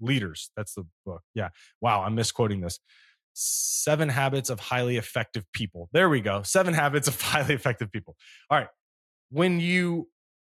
leaders. 0.00 0.50
That's 0.56 0.74
the 0.74 0.86
book. 1.04 1.22
Yeah. 1.34 1.48
Wow, 1.80 2.02
I'm 2.02 2.14
misquoting 2.14 2.60
this. 2.60 2.78
Seven 3.34 4.08
habits 4.08 4.50
of 4.50 4.60
highly 4.60 4.96
effective 4.96 5.44
people. 5.52 5.88
There 5.92 6.08
we 6.08 6.20
go. 6.20 6.42
Seven 6.42 6.74
habits 6.74 7.08
of 7.08 7.20
highly 7.20 7.54
effective 7.54 7.92
people. 7.92 8.16
All 8.50 8.58
right. 8.58 8.68
When 9.30 9.60
you 9.60 10.08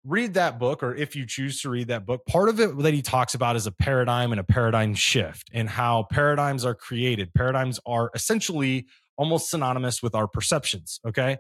read 0.04 0.35
that 0.35 0.59
book, 0.59 0.82
or 0.82 0.94
if 0.94 1.14
you 1.14 1.26
choose 1.26 1.61
to 1.62 1.70
read 1.70 1.88
that 1.88 2.06
book, 2.06 2.25
part 2.26 2.49
of 2.49 2.59
it 2.59 2.78
that 2.78 2.94
he 2.94 3.02
talks 3.02 3.35
about 3.35 3.56
is 3.56 3.66
a 3.66 3.73
paradigm 3.73 4.32
and 4.32 4.40
a 4.40 4.44
paradigm 4.44 4.94
shift 4.94 5.50
and 5.52 5.68
how 5.68 6.06
paradigms 6.11 6.64
are 6.64 6.75
created. 6.75 7.32
Paradigms 7.35 7.78
are 7.85 8.11
essentially 8.14 8.87
almost 9.18 9.50
synonymous 9.50 10.02
with 10.02 10.14
our 10.14 10.26
perceptions. 10.26 11.00
Okay. 11.06 11.37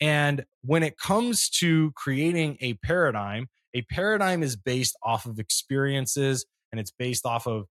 And 0.00 0.44
when 0.62 0.82
it 0.82 0.98
comes 0.98 1.48
to 1.60 1.92
creating 1.92 2.58
a 2.60 2.74
paradigm, 2.74 3.46
a 3.74 3.82
paradigm 3.82 4.42
is 4.42 4.56
based 4.56 4.96
off 5.02 5.26
of 5.26 5.38
experiences 5.38 6.44
and 6.72 6.80
it's 6.80 6.90
based 6.90 7.24
off 7.26 7.46
of 7.46 7.66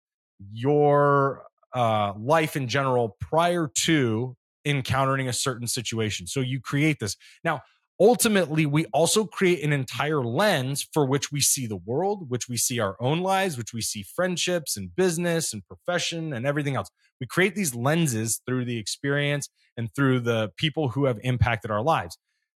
your 0.54 1.44
uh, 1.74 2.14
life 2.18 2.56
in 2.56 2.68
general 2.68 3.18
prior 3.20 3.70
to 3.86 4.36
encountering 4.66 5.28
a 5.28 5.34
certain 5.34 5.68
situation. 5.68 6.28
So 6.28 6.40
you 6.40 6.60
create 6.60 7.00
this. 7.00 7.16
Now, 7.44 7.62
ultimately, 8.00 8.66
we 8.66 8.86
also 8.88 9.26
create 9.26 9.64
an 9.64 9.74
entire 9.74 10.24
lens 10.24 10.88
for 10.94 11.06
which 11.06 11.32
we 11.32 11.42
see 11.42 11.68
the 11.68 11.78
world, 11.78 12.30
which 12.30 12.48
we 12.48 12.58
see 12.58 12.80
our 12.80 12.96
own 13.00 13.22
lives, 13.22 13.58
which 13.58 13.74
we 13.74 13.82
see 13.82 14.04
friendships 14.04 14.78
and 14.78 14.96
business 14.96 15.54
and 15.54 15.66
profession 15.66 16.34
and 16.34 16.46
everything 16.46 16.76
else. 16.76 16.90
We 17.20 17.28
create 17.28 17.56
these 17.56 17.76
lenses 17.76 18.42
through 18.46 18.66
the 18.66 18.78
experience 18.78 19.50
and 19.78 19.90
through 19.96 20.22
the 20.22 20.52
people 20.58 20.90
who 20.90 21.06
have 21.06 21.20
impacted 21.24 21.72
our 21.72 21.82
lives. 21.82 22.18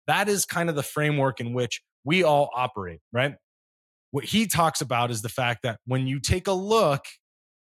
That 0.08 0.28
is 0.28 0.46
kind 0.46 0.70
of 0.70 0.76
the 0.76 0.84
framework 0.84 1.40
in 1.40 1.54
which 1.54 1.82
we 2.04 2.24
all 2.24 2.50
operate, 2.56 3.00
right? 3.12 3.36
What 4.12 4.26
he 4.26 4.48
talks 4.48 4.82
about 4.82 5.12
is 5.12 5.22
the 5.22 5.30
fact 5.30 5.64
that 5.64 5.80
when 5.86 6.08
you 6.08 6.20
take 6.20 6.48
a 6.48 6.54
look 6.54 7.06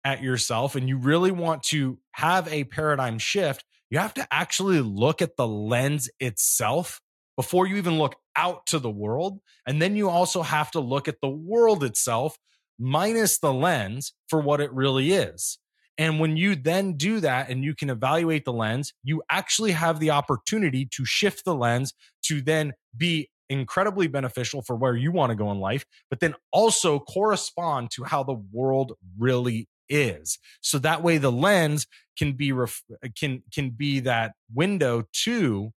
at 0.05 0.21
yourself 0.21 0.75
and 0.75 0.87
you 0.87 0.97
really 0.97 1.31
want 1.31 1.63
to 1.63 1.97
have 2.11 2.47
a 2.51 2.65
paradigm 2.65 3.17
shift, 3.17 3.63
you 3.89 3.99
have 3.99 4.13
to 4.15 4.27
actually 4.31 4.81
look 4.81 5.21
at 5.21 5.37
the 5.37 5.47
lens 5.47 6.09
itself 6.19 6.99
before 7.37 7.67
you 7.67 7.77
even 7.77 7.97
look 7.97 8.15
out 8.35 8.65
to 8.67 8.79
the 8.79 8.89
world. 8.89 9.39
And 9.65 9.81
then 9.81 9.95
you 9.95 10.09
also 10.09 10.41
have 10.41 10.71
to 10.71 10.79
look 10.79 11.07
at 11.07 11.21
the 11.21 11.29
world 11.29 11.83
itself 11.83 12.37
minus 12.79 13.39
the 13.39 13.53
lens 13.53 14.13
for 14.27 14.41
what 14.41 14.59
it 14.59 14.73
really 14.73 15.11
is. 15.13 15.59
And 15.97 16.19
when 16.19 16.37
you 16.37 16.55
then 16.55 16.97
do 16.97 17.19
that 17.19 17.49
and 17.49 17.63
you 17.63 17.75
can 17.75 17.89
evaluate 17.89 18.45
the 18.45 18.53
lens, 18.53 18.93
you 19.03 19.21
actually 19.29 19.71
have 19.71 19.99
the 19.99 20.09
opportunity 20.09 20.87
to 20.91 21.05
shift 21.05 21.45
the 21.45 21.55
lens 21.55 21.93
to 22.23 22.41
then 22.41 22.73
be 22.97 23.29
incredibly 23.59 24.07
beneficial 24.07 24.61
for 24.61 24.75
where 24.75 24.95
you 24.95 25.11
want 25.11 25.29
to 25.31 25.35
go 25.35 25.51
in 25.51 25.59
life, 25.59 25.85
but 26.09 26.19
then 26.19 26.35
also 26.51 26.99
correspond 26.99 27.91
to 27.91 28.03
how 28.03 28.23
the 28.23 28.41
world 28.51 28.93
really 29.17 29.67
is. 29.89 30.39
So 30.61 30.79
that 30.79 31.03
way 31.03 31.17
the 31.17 31.31
lens 31.31 31.87
can 32.17 32.33
be 32.33 32.51
ref- 32.51 32.83
uh, 32.91 33.07
can 33.17 33.43
can 33.53 33.71
be 33.71 34.01
that 34.01 34.33
window 34.53 35.03
to 35.23 35.71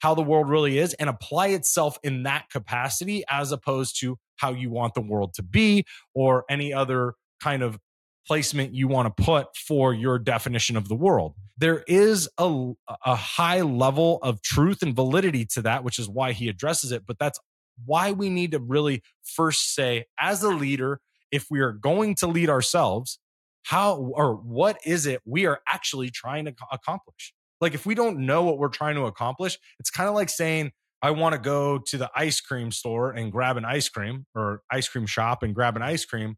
how 0.00 0.14
the 0.14 0.22
world 0.22 0.48
really 0.48 0.78
is 0.78 0.94
and 0.94 1.08
apply 1.08 1.48
itself 1.48 1.96
in 2.02 2.24
that 2.24 2.50
capacity 2.50 3.22
as 3.30 3.52
opposed 3.52 4.00
to 4.00 4.18
how 4.36 4.50
you 4.50 4.68
want 4.68 4.94
the 4.94 5.00
world 5.00 5.32
to 5.34 5.42
be 5.42 5.84
or 6.14 6.44
any 6.50 6.72
other 6.72 7.14
kind 7.40 7.62
of 7.62 7.78
placement 8.26 8.74
you 8.74 8.88
want 8.88 9.14
to 9.14 9.22
put 9.22 9.48
for 9.56 9.92
your 9.92 10.18
definition 10.18 10.76
of 10.76 10.88
the 10.88 10.94
world. 10.94 11.34
There 11.58 11.84
is 11.86 12.28
a, 12.38 12.72
a 13.04 13.14
high 13.14 13.60
level 13.62 14.18
of 14.22 14.42
truth 14.42 14.82
and 14.82 14.94
validity 14.94 15.44
to 15.54 15.62
that, 15.62 15.84
which 15.84 15.98
is 15.98 16.08
why 16.08 16.32
he 16.32 16.48
addresses 16.48 16.92
it. 16.92 17.04
But 17.06 17.18
that's 17.18 17.38
why 17.84 18.12
we 18.12 18.30
need 18.30 18.52
to 18.52 18.58
really 18.58 19.02
first 19.24 19.74
say, 19.74 20.04
as 20.20 20.42
a 20.42 20.50
leader, 20.50 21.00
if 21.30 21.46
we 21.50 21.60
are 21.60 21.72
going 21.72 22.14
to 22.16 22.26
lead 22.26 22.50
ourselves, 22.50 23.18
how 23.64 23.96
or 23.96 24.34
what 24.34 24.78
is 24.84 25.06
it 25.06 25.20
we 25.24 25.46
are 25.46 25.60
actually 25.68 26.10
trying 26.10 26.44
to 26.44 26.54
accomplish? 26.70 27.32
Like 27.60 27.74
if 27.74 27.86
we 27.86 27.94
don't 27.94 28.26
know 28.26 28.42
what 28.42 28.58
we're 28.58 28.68
trying 28.68 28.96
to 28.96 29.04
accomplish, 29.04 29.58
it's 29.78 29.90
kind 29.90 30.08
of 30.08 30.14
like 30.14 30.28
saying, 30.28 30.72
I 31.00 31.10
want 31.10 31.32
to 31.34 31.40
go 31.40 31.78
to 31.78 31.98
the 31.98 32.10
ice 32.14 32.40
cream 32.40 32.70
store 32.70 33.10
and 33.10 33.32
grab 33.32 33.56
an 33.56 33.64
ice 33.64 33.88
cream 33.88 34.26
or 34.34 34.62
ice 34.70 34.88
cream 34.88 35.06
shop 35.06 35.42
and 35.42 35.54
grab 35.54 35.76
an 35.76 35.82
ice 35.82 36.04
cream, 36.04 36.36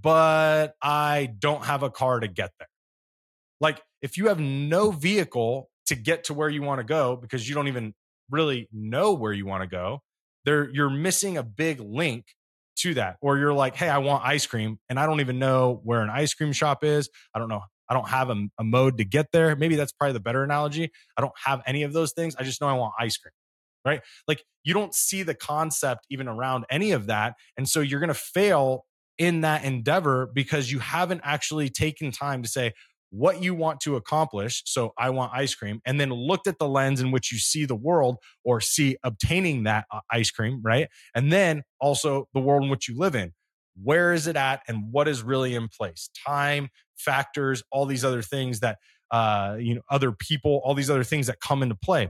but 0.00 0.74
I 0.82 1.30
don't 1.38 1.64
have 1.64 1.82
a 1.82 1.90
car 1.90 2.20
to 2.20 2.28
get 2.28 2.50
there. 2.58 2.68
Like 3.60 3.80
if 4.02 4.16
you 4.16 4.28
have 4.28 4.40
no 4.40 4.90
vehicle 4.90 5.70
to 5.86 5.94
get 5.94 6.24
to 6.24 6.34
where 6.34 6.48
you 6.48 6.62
want 6.62 6.80
to 6.80 6.84
go 6.84 7.16
because 7.16 7.48
you 7.48 7.54
don't 7.54 7.68
even 7.68 7.94
really 8.30 8.68
know 8.72 9.12
where 9.12 9.32
you 9.32 9.46
want 9.46 9.62
to 9.62 9.68
go, 9.68 10.00
there 10.44 10.68
you're 10.70 10.90
missing 10.90 11.36
a 11.36 11.42
big 11.42 11.80
link 11.80 12.24
to 12.76 12.94
that. 12.94 13.16
Or 13.20 13.38
you're 13.38 13.52
like, 13.52 13.76
hey, 13.76 13.88
I 13.88 13.98
want 13.98 14.24
ice 14.24 14.46
cream 14.46 14.78
and 14.88 14.98
I 14.98 15.06
don't 15.06 15.20
even 15.20 15.38
know 15.38 15.80
where 15.84 16.02
an 16.02 16.10
ice 16.10 16.34
cream 16.34 16.52
shop 16.52 16.82
is. 16.82 17.08
I 17.34 17.38
don't 17.38 17.48
know 17.48 17.62
I 17.88 17.94
don't 17.94 18.08
have 18.08 18.30
a, 18.30 18.46
a 18.58 18.64
mode 18.64 18.98
to 18.98 19.04
get 19.04 19.26
there. 19.32 19.54
Maybe 19.56 19.76
that's 19.76 19.92
probably 19.92 20.14
the 20.14 20.20
better 20.20 20.42
analogy. 20.42 20.90
I 21.16 21.20
don't 21.20 21.34
have 21.44 21.62
any 21.66 21.82
of 21.82 21.92
those 21.92 22.12
things. 22.12 22.34
I 22.36 22.42
just 22.42 22.60
know 22.60 22.68
I 22.68 22.74
want 22.74 22.94
ice 22.98 23.16
cream, 23.16 23.32
right? 23.84 24.00
Like 24.26 24.42
you 24.62 24.74
don't 24.74 24.94
see 24.94 25.22
the 25.22 25.34
concept 25.34 26.06
even 26.10 26.28
around 26.28 26.64
any 26.70 26.92
of 26.92 27.06
that. 27.06 27.34
And 27.56 27.68
so 27.68 27.80
you're 27.80 28.00
going 28.00 28.08
to 28.08 28.14
fail 28.14 28.84
in 29.18 29.42
that 29.42 29.64
endeavor 29.64 30.28
because 30.32 30.70
you 30.70 30.78
haven't 30.78 31.20
actually 31.24 31.68
taken 31.68 32.10
time 32.10 32.42
to 32.42 32.48
say, 32.48 32.72
what 33.10 33.40
you 33.40 33.54
want 33.54 33.78
to 33.78 33.94
accomplish. 33.94 34.62
So 34.66 34.92
I 34.98 35.10
want 35.10 35.32
ice 35.32 35.54
cream, 35.54 35.80
and 35.86 36.00
then 36.00 36.10
looked 36.10 36.48
at 36.48 36.58
the 36.58 36.66
lens 36.66 37.00
in 37.00 37.12
which 37.12 37.30
you 37.30 37.38
see 37.38 37.64
the 37.64 37.76
world 37.76 38.16
or 38.42 38.60
see 38.60 38.96
obtaining 39.04 39.64
that 39.64 39.84
uh, 39.92 40.00
ice 40.10 40.32
cream, 40.32 40.60
right? 40.64 40.88
And 41.14 41.32
then 41.32 41.62
also 41.80 42.28
the 42.34 42.40
world 42.40 42.64
in 42.64 42.70
which 42.70 42.88
you 42.88 42.98
live 42.98 43.14
in 43.14 43.32
where 43.82 44.12
is 44.12 44.26
it 44.26 44.36
at 44.36 44.62
and 44.68 44.92
what 44.92 45.08
is 45.08 45.22
really 45.22 45.54
in 45.54 45.68
place 45.68 46.08
time 46.26 46.68
factors 46.96 47.62
all 47.70 47.86
these 47.86 48.04
other 48.04 48.22
things 48.22 48.60
that 48.60 48.78
uh 49.10 49.56
you 49.58 49.74
know 49.74 49.82
other 49.90 50.12
people 50.12 50.60
all 50.64 50.74
these 50.74 50.90
other 50.90 51.04
things 51.04 51.26
that 51.26 51.40
come 51.40 51.62
into 51.62 51.74
play 51.74 52.08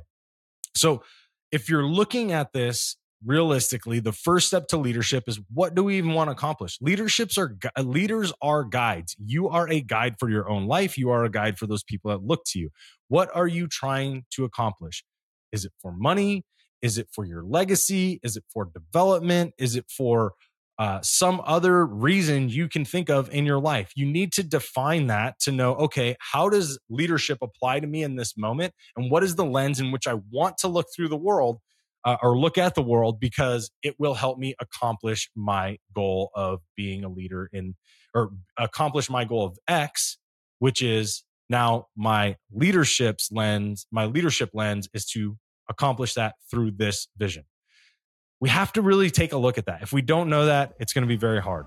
so 0.76 1.02
if 1.50 1.68
you're 1.68 1.86
looking 1.86 2.32
at 2.32 2.52
this 2.52 2.96
realistically 3.24 4.00
the 4.00 4.12
first 4.12 4.46
step 4.46 4.66
to 4.68 4.76
leadership 4.76 5.24
is 5.26 5.40
what 5.52 5.74
do 5.74 5.84
we 5.84 5.98
even 5.98 6.12
want 6.14 6.28
to 6.28 6.32
accomplish? 6.32 6.78
Leaderships 6.80 7.38
are 7.38 7.56
leaders 7.78 8.32
are 8.42 8.64
guides. 8.64 9.16
You 9.24 9.48
are 9.48 9.68
a 9.68 9.80
guide 9.80 10.16
for 10.18 10.28
your 10.28 10.48
own 10.48 10.66
life. 10.66 10.98
You 10.98 11.10
are 11.10 11.24
a 11.24 11.30
guide 11.30 11.58
for 11.58 11.66
those 11.66 11.82
people 11.82 12.10
that 12.10 12.22
look 12.22 12.44
to 12.46 12.58
you. 12.58 12.70
What 13.08 13.30
are 13.34 13.46
you 13.46 13.66
trying 13.66 14.24
to 14.32 14.44
accomplish? 14.44 15.04
Is 15.52 15.64
it 15.64 15.72
for 15.80 15.92
money? 15.92 16.44
Is 16.82 16.98
it 16.98 17.08
for 17.12 17.24
your 17.24 17.42
legacy? 17.42 18.20
Is 18.22 18.36
it 18.36 18.44
for 18.52 18.68
development? 18.72 19.54
Is 19.58 19.76
it 19.76 19.86
for 19.90 20.32
uh, 20.78 21.00
some 21.02 21.40
other 21.44 21.86
reason 21.86 22.48
you 22.48 22.68
can 22.68 22.84
think 22.84 23.08
of 23.08 23.32
in 23.32 23.46
your 23.46 23.60
life. 23.60 23.92
You 23.94 24.06
need 24.06 24.32
to 24.32 24.42
define 24.42 25.06
that 25.06 25.38
to 25.40 25.52
know, 25.52 25.76
okay, 25.76 26.16
how 26.18 26.48
does 26.48 26.78
leadership 26.90 27.38
apply 27.42 27.80
to 27.80 27.86
me 27.86 28.02
in 28.02 28.16
this 28.16 28.36
moment? 28.36 28.74
And 28.96 29.10
what 29.10 29.22
is 29.22 29.36
the 29.36 29.44
lens 29.44 29.78
in 29.78 29.92
which 29.92 30.08
I 30.08 30.16
want 30.32 30.58
to 30.58 30.68
look 30.68 30.86
through 30.94 31.08
the 31.08 31.16
world 31.16 31.60
uh, 32.04 32.16
or 32.22 32.38
look 32.38 32.58
at 32.58 32.74
the 32.74 32.82
world 32.82 33.18
because 33.18 33.70
it 33.82 33.94
will 33.98 34.14
help 34.14 34.38
me 34.38 34.54
accomplish 34.60 35.30
my 35.34 35.78
goal 35.94 36.30
of 36.34 36.60
being 36.76 37.04
a 37.04 37.08
leader 37.08 37.48
in 37.52 37.74
or 38.14 38.30
accomplish 38.58 39.10
my 39.10 39.24
goal 39.24 39.44
of 39.46 39.58
X, 39.66 40.18
which 40.58 40.82
is 40.82 41.24
now 41.48 41.86
my 41.96 42.36
leadership's 42.52 43.30
lens, 43.32 43.86
my 43.90 44.06
leadership 44.06 44.50
lens 44.52 44.88
is 44.94 45.04
to 45.06 45.36
accomplish 45.68 46.14
that 46.14 46.34
through 46.50 46.70
this 46.72 47.08
vision. 47.16 47.44
We 48.40 48.50
have 48.50 48.72
to 48.74 48.82
really 48.82 49.10
take 49.10 49.32
a 49.32 49.38
look 49.38 49.58
at 49.58 49.66
that. 49.66 49.82
If 49.82 49.92
we 49.92 50.02
don't 50.02 50.28
know 50.28 50.46
that, 50.46 50.74
it's 50.78 50.92
going 50.92 51.02
to 51.02 51.08
be 51.08 51.16
very 51.16 51.40
hard. 51.40 51.66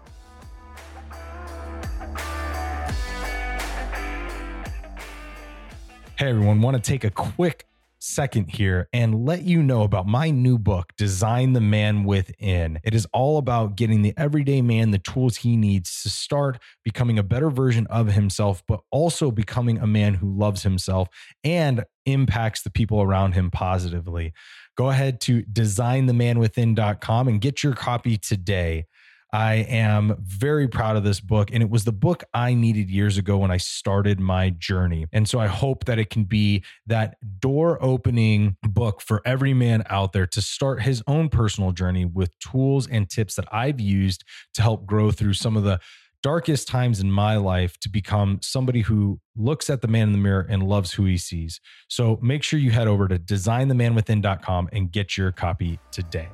Hey 6.17 6.29
everyone, 6.29 6.61
want 6.61 6.75
to 6.75 6.81
take 6.81 7.03
a 7.03 7.11
quick 7.11 7.67
second 8.07 8.49
here 8.49 8.87
and 8.93 9.25
let 9.25 9.43
you 9.43 9.61
know 9.61 9.83
about 9.83 10.07
my 10.07 10.29
new 10.29 10.57
book, 10.57 10.93
Design 10.97 11.53
the 11.53 11.61
Man 11.61 12.03
Within. 12.03 12.79
It 12.83 12.95
is 12.95 13.05
all 13.13 13.37
about 13.37 13.75
getting 13.75 14.01
the 14.01 14.13
everyday 14.17 14.61
man 14.61 14.91
the 14.91 14.97
tools 14.97 15.37
he 15.37 15.57
needs 15.57 16.01
to 16.03 16.09
start 16.09 16.59
becoming 16.83 17.19
a 17.19 17.23
better 17.23 17.49
version 17.49 17.85
of 17.87 18.07
himself, 18.07 18.63
but 18.67 18.79
also 18.91 19.29
becoming 19.29 19.77
a 19.77 19.87
man 19.87 20.15
who 20.15 20.29
loves 20.35 20.63
himself 20.63 21.09
and 21.43 21.83
impacts 22.05 22.63
the 22.63 22.71
people 22.71 23.01
around 23.01 23.33
him 23.33 23.51
positively. 23.51 24.33
Go 24.77 24.89
ahead 24.89 25.19
to 25.21 25.43
designthemanwithin.com 25.43 27.27
and 27.27 27.41
get 27.41 27.63
your 27.63 27.73
copy 27.73 28.17
today. 28.17 28.85
I 29.33 29.55
am 29.55 30.15
very 30.21 30.67
proud 30.67 30.95
of 30.95 31.03
this 31.03 31.19
book, 31.19 31.49
and 31.51 31.61
it 31.61 31.69
was 31.69 31.83
the 31.83 31.91
book 31.91 32.23
I 32.33 32.53
needed 32.53 32.89
years 32.89 33.17
ago 33.17 33.37
when 33.37 33.51
I 33.51 33.57
started 33.57 34.19
my 34.19 34.51
journey. 34.51 35.05
And 35.11 35.27
so 35.27 35.39
I 35.39 35.47
hope 35.47 35.85
that 35.85 35.99
it 35.99 36.09
can 36.09 36.23
be 36.23 36.63
that 36.85 37.17
door 37.39 37.77
opening 37.83 38.55
book 38.63 39.01
for 39.01 39.21
every 39.25 39.53
man 39.53 39.83
out 39.89 40.13
there 40.13 40.27
to 40.27 40.41
start 40.41 40.81
his 40.81 41.03
own 41.07 41.29
personal 41.29 41.71
journey 41.71 42.05
with 42.05 42.37
tools 42.39 42.87
and 42.87 43.09
tips 43.09 43.35
that 43.35 43.45
I've 43.51 43.81
used 43.81 44.23
to 44.53 44.61
help 44.61 44.85
grow 44.85 45.11
through 45.11 45.33
some 45.33 45.57
of 45.57 45.63
the 45.63 45.79
darkest 46.23 46.67
times 46.67 46.99
in 46.99 47.11
my 47.11 47.37
life 47.37 47.77
to 47.79 47.89
become 47.89 48.39
somebody 48.41 48.81
who 48.81 49.19
looks 49.35 49.69
at 49.69 49.81
the 49.81 49.87
man 49.87 50.07
in 50.07 50.11
the 50.13 50.17
mirror 50.17 50.45
and 50.49 50.63
loves 50.63 50.93
who 50.93 51.05
he 51.05 51.17
sees. 51.17 51.59
So 51.89 52.17
make 52.21 52.43
sure 52.43 52.59
you 52.59 52.71
head 52.71 52.87
over 52.87 53.07
to 53.07 53.19
designthemanwithin.com 53.19 54.69
and 54.71 54.91
get 54.91 55.17
your 55.17 55.31
copy 55.31 55.79
today. 55.91 56.29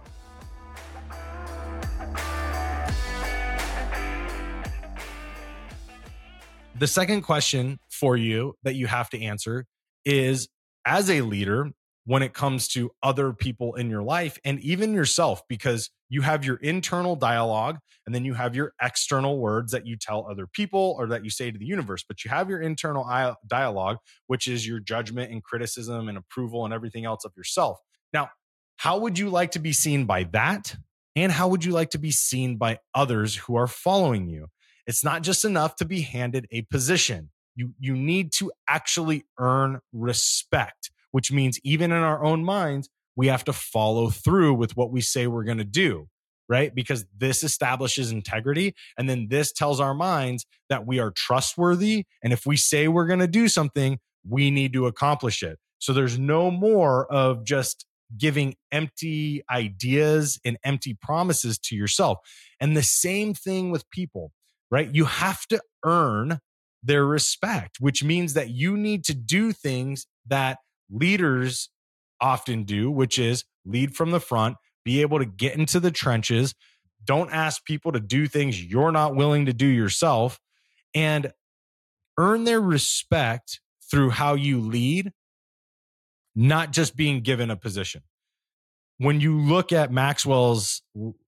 The 6.83 6.87
second 6.87 7.21
question 7.21 7.79
for 7.89 8.17
you 8.17 8.57
that 8.63 8.75
you 8.75 8.87
have 8.87 9.09
to 9.11 9.21
answer 9.21 9.65
is 10.03 10.49
as 10.85 11.09
a 11.09 11.21
leader, 11.21 11.71
when 12.03 12.21
it 12.21 12.33
comes 12.33 12.67
to 12.67 12.91
other 13.01 13.31
people 13.31 13.75
in 13.75 13.89
your 13.89 14.03
life 14.03 14.37
and 14.43 14.59
even 14.59 14.93
yourself, 14.93 15.43
because 15.47 15.89
you 16.09 16.23
have 16.23 16.43
your 16.43 16.57
internal 16.57 17.15
dialogue 17.15 17.77
and 18.05 18.13
then 18.13 18.25
you 18.25 18.33
have 18.33 18.53
your 18.53 18.73
external 18.81 19.39
words 19.39 19.71
that 19.71 19.87
you 19.87 19.95
tell 19.95 20.27
other 20.29 20.45
people 20.45 20.97
or 20.99 21.07
that 21.07 21.23
you 21.23 21.29
say 21.29 21.49
to 21.49 21.57
the 21.57 21.65
universe. 21.65 22.03
But 22.05 22.25
you 22.25 22.31
have 22.31 22.49
your 22.49 22.59
internal 22.59 23.37
dialogue, 23.47 23.99
which 24.27 24.49
is 24.49 24.67
your 24.67 24.81
judgment 24.81 25.31
and 25.31 25.41
criticism 25.41 26.09
and 26.09 26.17
approval 26.17 26.65
and 26.65 26.73
everything 26.73 27.05
else 27.05 27.23
of 27.23 27.31
yourself. 27.37 27.79
Now, 28.11 28.27
how 28.75 28.97
would 28.97 29.17
you 29.17 29.29
like 29.29 29.51
to 29.51 29.59
be 29.59 29.71
seen 29.71 30.03
by 30.03 30.25
that? 30.33 30.75
And 31.15 31.31
how 31.31 31.47
would 31.47 31.63
you 31.63 31.71
like 31.71 31.91
to 31.91 31.97
be 31.97 32.11
seen 32.11 32.57
by 32.57 32.79
others 32.93 33.37
who 33.37 33.55
are 33.55 33.67
following 33.67 34.27
you? 34.27 34.47
It's 34.85 35.03
not 35.03 35.23
just 35.23 35.45
enough 35.45 35.75
to 35.77 35.85
be 35.85 36.01
handed 36.01 36.47
a 36.51 36.63
position. 36.63 37.29
You, 37.55 37.73
you 37.79 37.95
need 37.95 38.31
to 38.33 38.51
actually 38.67 39.25
earn 39.37 39.79
respect 39.91 40.89
which 41.13 41.31
means 41.31 41.59
even 41.63 41.91
in 41.91 41.99
our 41.99 42.23
own 42.23 42.43
minds, 42.43 42.89
we 43.15 43.27
have 43.27 43.43
to 43.45 43.53
follow 43.53 44.09
through 44.09 44.55
with 44.55 44.75
what 44.75 44.91
we 44.91 44.99
say 44.99 45.27
we're 45.27 45.43
going 45.43 45.59
to 45.59 45.63
do, 45.63 46.07
right? 46.49 46.73
Because 46.73 47.05
this 47.15 47.43
establishes 47.43 48.11
integrity. 48.11 48.73
And 48.97 49.07
then 49.07 49.27
this 49.29 49.51
tells 49.51 49.79
our 49.79 49.93
minds 49.93 50.45
that 50.69 50.87
we 50.87 50.99
are 50.99 51.11
trustworthy. 51.11 52.05
And 52.23 52.33
if 52.33 52.47
we 52.47 52.57
say 52.57 52.87
we're 52.87 53.05
going 53.05 53.19
to 53.19 53.27
do 53.27 53.47
something, 53.47 53.99
we 54.27 54.49
need 54.49 54.73
to 54.73 54.87
accomplish 54.87 55.43
it. 55.43 55.59
So 55.77 55.93
there's 55.93 56.17
no 56.17 56.49
more 56.49 57.05
of 57.13 57.45
just 57.45 57.85
giving 58.17 58.55
empty 58.71 59.43
ideas 59.51 60.39
and 60.43 60.57
empty 60.63 60.97
promises 60.99 61.59
to 61.59 61.75
yourself. 61.75 62.17
And 62.59 62.75
the 62.75 62.81
same 62.81 63.35
thing 63.35 63.69
with 63.69 63.87
people, 63.91 64.31
right? 64.71 64.93
You 64.93 65.05
have 65.05 65.45
to 65.47 65.61
earn 65.83 66.39
their 66.81 67.05
respect, 67.05 67.77
which 67.79 68.03
means 68.03 68.33
that 68.33 68.49
you 68.49 68.75
need 68.77 69.03
to 69.05 69.13
do 69.13 69.51
things 69.51 70.05
that 70.27 70.59
leaders 70.89 71.69
often 72.19 72.63
do, 72.63 72.91
which 72.91 73.17
is 73.17 73.45
lead 73.65 73.95
from 73.95 74.11
the 74.11 74.19
front, 74.19 74.57
be 74.83 75.01
able 75.01 75.19
to 75.19 75.25
get 75.25 75.55
into 75.55 75.79
the 75.79 75.91
trenches. 75.91 76.53
Don't 77.03 77.31
ask 77.31 77.63
people 77.65 77.91
to 77.91 77.99
do 77.99 78.27
things 78.27 78.63
you're 78.63 78.91
not 78.91 79.15
willing 79.15 79.45
to 79.45 79.53
do 79.53 79.65
yourself 79.65 80.39
and 80.93 81.31
earn 82.17 82.43
their 82.43 82.61
respect 82.61 83.59
through 83.89 84.11
how 84.11 84.33
you 84.33 84.59
lead, 84.59 85.11
not 86.35 86.71
just 86.71 86.95
being 86.95 87.21
given 87.21 87.49
a 87.49 87.55
position. 87.55 88.01
When 88.97 89.19
you 89.19 89.39
look 89.39 89.71
at 89.71 89.91
Maxwell's 89.91 90.81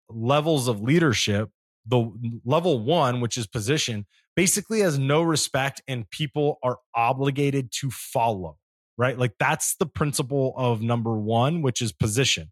levels 0.10 0.68
of 0.68 0.82
leadership, 0.82 1.50
the 1.86 2.12
level 2.46 2.84
one, 2.84 3.22
which 3.22 3.38
is 3.38 3.48
position, 3.48 4.06
basically 4.36 4.80
has 4.82 4.98
no 4.98 5.22
respect 5.22 5.82
and 5.88 6.10
people 6.10 6.60
are 6.63 6.78
obligated 6.96 7.72
to 7.80 7.92
follow 7.92 8.58
right? 8.98 9.18
Like 9.18 9.34
that's 9.40 9.75
the 9.75 9.86
principle 9.86 10.54
of 10.58 10.82
number 10.82 11.18
one, 11.18 11.62
which 11.62 11.82
is 11.82 11.92
position. 11.92 12.52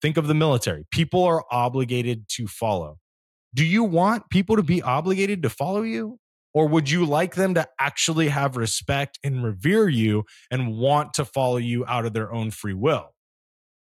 Think 0.00 0.16
of 0.16 0.26
the 0.26 0.34
military. 0.34 0.84
People 0.90 1.22
are 1.24 1.44
obligated 1.50 2.28
to 2.30 2.46
follow. 2.46 2.98
Do 3.54 3.64
you 3.64 3.84
want 3.84 4.30
people 4.30 4.56
to 4.56 4.62
be 4.62 4.82
obligated 4.82 5.42
to 5.42 5.50
follow 5.50 5.82
you? 5.82 6.18
Or 6.54 6.66
would 6.68 6.90
you 6.90 7.06
like 7.06 7.34
them 7.34 7.54
to 7.54 7.66
actually 7.80 8.28
have 8.28 8.56
respect 8.56 9.18
and 9.24 9.42
revere 9.42 9.88
you 9.88 10.24
and 10.50 10.76
want 10.76 11.14
to 11.14 11.24
follow 11.24 11.56
you 11.56 11.86
out 11.86 12.04
of 12.04 12.12
their 12.12 12.32
own 12.32 12.50
free 12.50 12.74
will? 12.74 13.14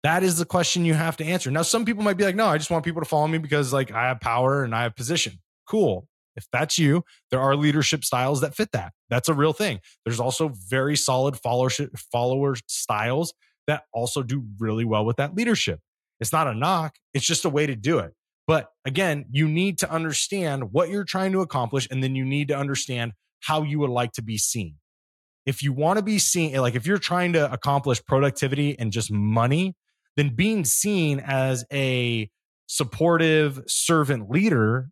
That 0.03 0.23
is 0.23 0.39
the 0.39 0.47
question 0.47 0.85
you 0.85 0.95
have 0.95 1.17
to 1.19 1.25
answer. 1.25 1.51
Now, 1.51 1.63
some 1.63 1.85
people 1.85 2.03
might 2.03 2.17
be 2.17 2.25
like, 2.25 2.37
no, 2.37 2.47
I 2.47 2.57
just 2.59 2.71
want 2.71 2.85
people 2.85 3.03
to 3.03 3.09
follow 3.09 3.29
me 3.29 3.39
because 3.39 3.73
like 3.73 3.93
I 3.93 4.09
have 4.09 4.21
power 4.21 4.65
and 4.65 4.75
I 4.75 4.83
have 4.85 4.97
position. 4.97 5.41
Cool. 5.69 6.07
If 6.37 6.47
that's 6.53 6.79
you, 6.79 7.05
there 7.31 7.41
are 7.41 7.55
leadership 7.55 8.05
styles 8.05 8.41
that 8.41 8.55
fit 8.55 8.73
that. 8.73 8.93
That's 9.11 9.29
a 9.29 9.35
real 9.35 9.53
thing. 9.53 9.81
There's 10.05 10.21
also 10.21 10.53
very 10.69 10.97
solid 10.97 11.35
followership 11.35 11.99
follower 12.13 12.57
styles 12.67 13.35
that 13.67 13.83
also 13.93 14.23
do 14.23 14.45
really 14.59 14.85
well 14.85 15.05
with 15.05 15.17
that 15.17 15.35
leadership. 15.35 15.81
It's 16.19 16.33
not 16.33 16.47
a 16.47 16.55
knock, 16.55 16.97
it's 17.15 17.27
just 17.27 17.45
a 17.45 17.51
way 17.51 17.67
to 17.67 17.77
do 17.77 17.99
it. 17.99 18.13
But 18.47 18.71
again, 18.85 19.27
you 19.31 19.49
need 19.49 19.79
to 19.79 19.91
understand 19.91 20.73
what 20.73 20.89
you're 20.89 21.05
trying 21.05 21.33
to 21.33 21.41
accomplish 21.41 21.87
and 21.91 22.03
then 22.03 22.15
you 22.15 22.25
need 22.25 22.49
to 22.49 22.57
understand 22.57 23.13
how 23.41 23.63
you 23.63 23.79
would 23.79 23.91
like 23.91 24.13
to 24.13 24.23
be 24.23 24.39
seen. 24.39 24.77
If 25.47 25.63
you 25.63 25.73
want 25.73 25.99
to 25.99 26.03
be 26.03 26.19
seen, 26.19 26.57
like 26.57 26.75
if 26.75 26.87
you're 26.87 26.99
trying 26.99 27.33
to 27.35 27.51
accomplish 27.51 28.05
productivity 28.05 28.79
and 28.79 28.93
just 28.93 29.11
money, 29.11 29.75
then 30.17 30.35
being 30.35 30.65
seen 30.65 31.21
as 31.21 31.65
a 31.73 32.31
supportive 32.67 33.63
servant 33.67 34.31
leader 34.31 34.91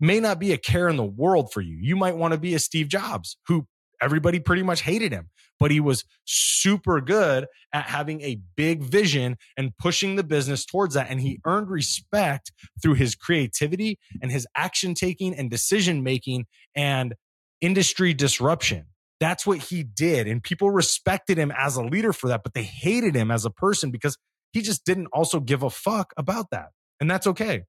may 0.00 0.20
not 0.20 0.38
be 0.38 0.52
a 0.52 0.58
care 0.58 0.88
in 0.88 0.96
the 0.96 1.04
world 1.04 1.52
for 1.52 1.60
you. 1.60 1.76
You 1.80 1.96
might 1.96 2.16
want 2.16 2.32
to 2.32 2.38
be 2.38 2.54
a 2.54 2.58
Steve 2.58 2.88
Jobs 2.88 3.36
who 3.46 3.66
everybody 4.00 4.38
pretty 4.38 4.62
much 4.62 4.82
hated 4.82 5.12
him, 5.12 5.30
but 5.58 5.70
he 5.70 5.80
was 5.80 6.04
super 6.24 7.00
good 7.00 7.46
at 7.72 7.84
having 7.84 8.20
a 8.20 8.40
big 8.56 8.82
vision 8.82 9.36
and 9.56 9.76
pushing 9.78 10.16
the 10.16 10.24
business 10.24 10.64
towards 10.64 10.94
that. 10.94 11.10
And 11.10 11.20
he 11.20 11.40
earned 11.46 11.70
respect 11.70 12.52
through 12.82 12.94
his 12.94 13.14
creativity 13.14 13.98
and 14.20 14.30
his 14.30 14.46
action 14.56 14.94
taking 14.94 15.34
and 15.34 15.50
decision 15.50 16.02
making 16.02 16.46
and 16.74 17.14
industry 17.60 18.14
disruption. 18.14 18.86
That's 19.24 19.46
what 19.46 19.56
he 19.56 19.82
did. 19.82 20.28
And 20.28 20.42
people 20.42 20.70
respected 20.70 21.38
him 21.38 21.50
as 21.56 21.76
a 21.76 21.82
leader 21.82 22.12
for 22.12 22.28
that, 22.28 22.42
but 22.42 22.52
they 22.52 22.62
hated 22.62 23.14
him 23.14 23.30
as 23.30 23.46
a 23.46 23.50
person 23.50 23.90
because 23.90 24.18
he 24.52 24.60
just 24.60 24.84
didn't 24.84 25.06
also 25.14 25.40
give 25.40 25.62
a 25.62 25.70
fuck 25.70 26.12
about 26.18 26.50
that. 26.50 26.72
And 27.00 27.10
that's 27.10 27.26
okay. 27.28 27.62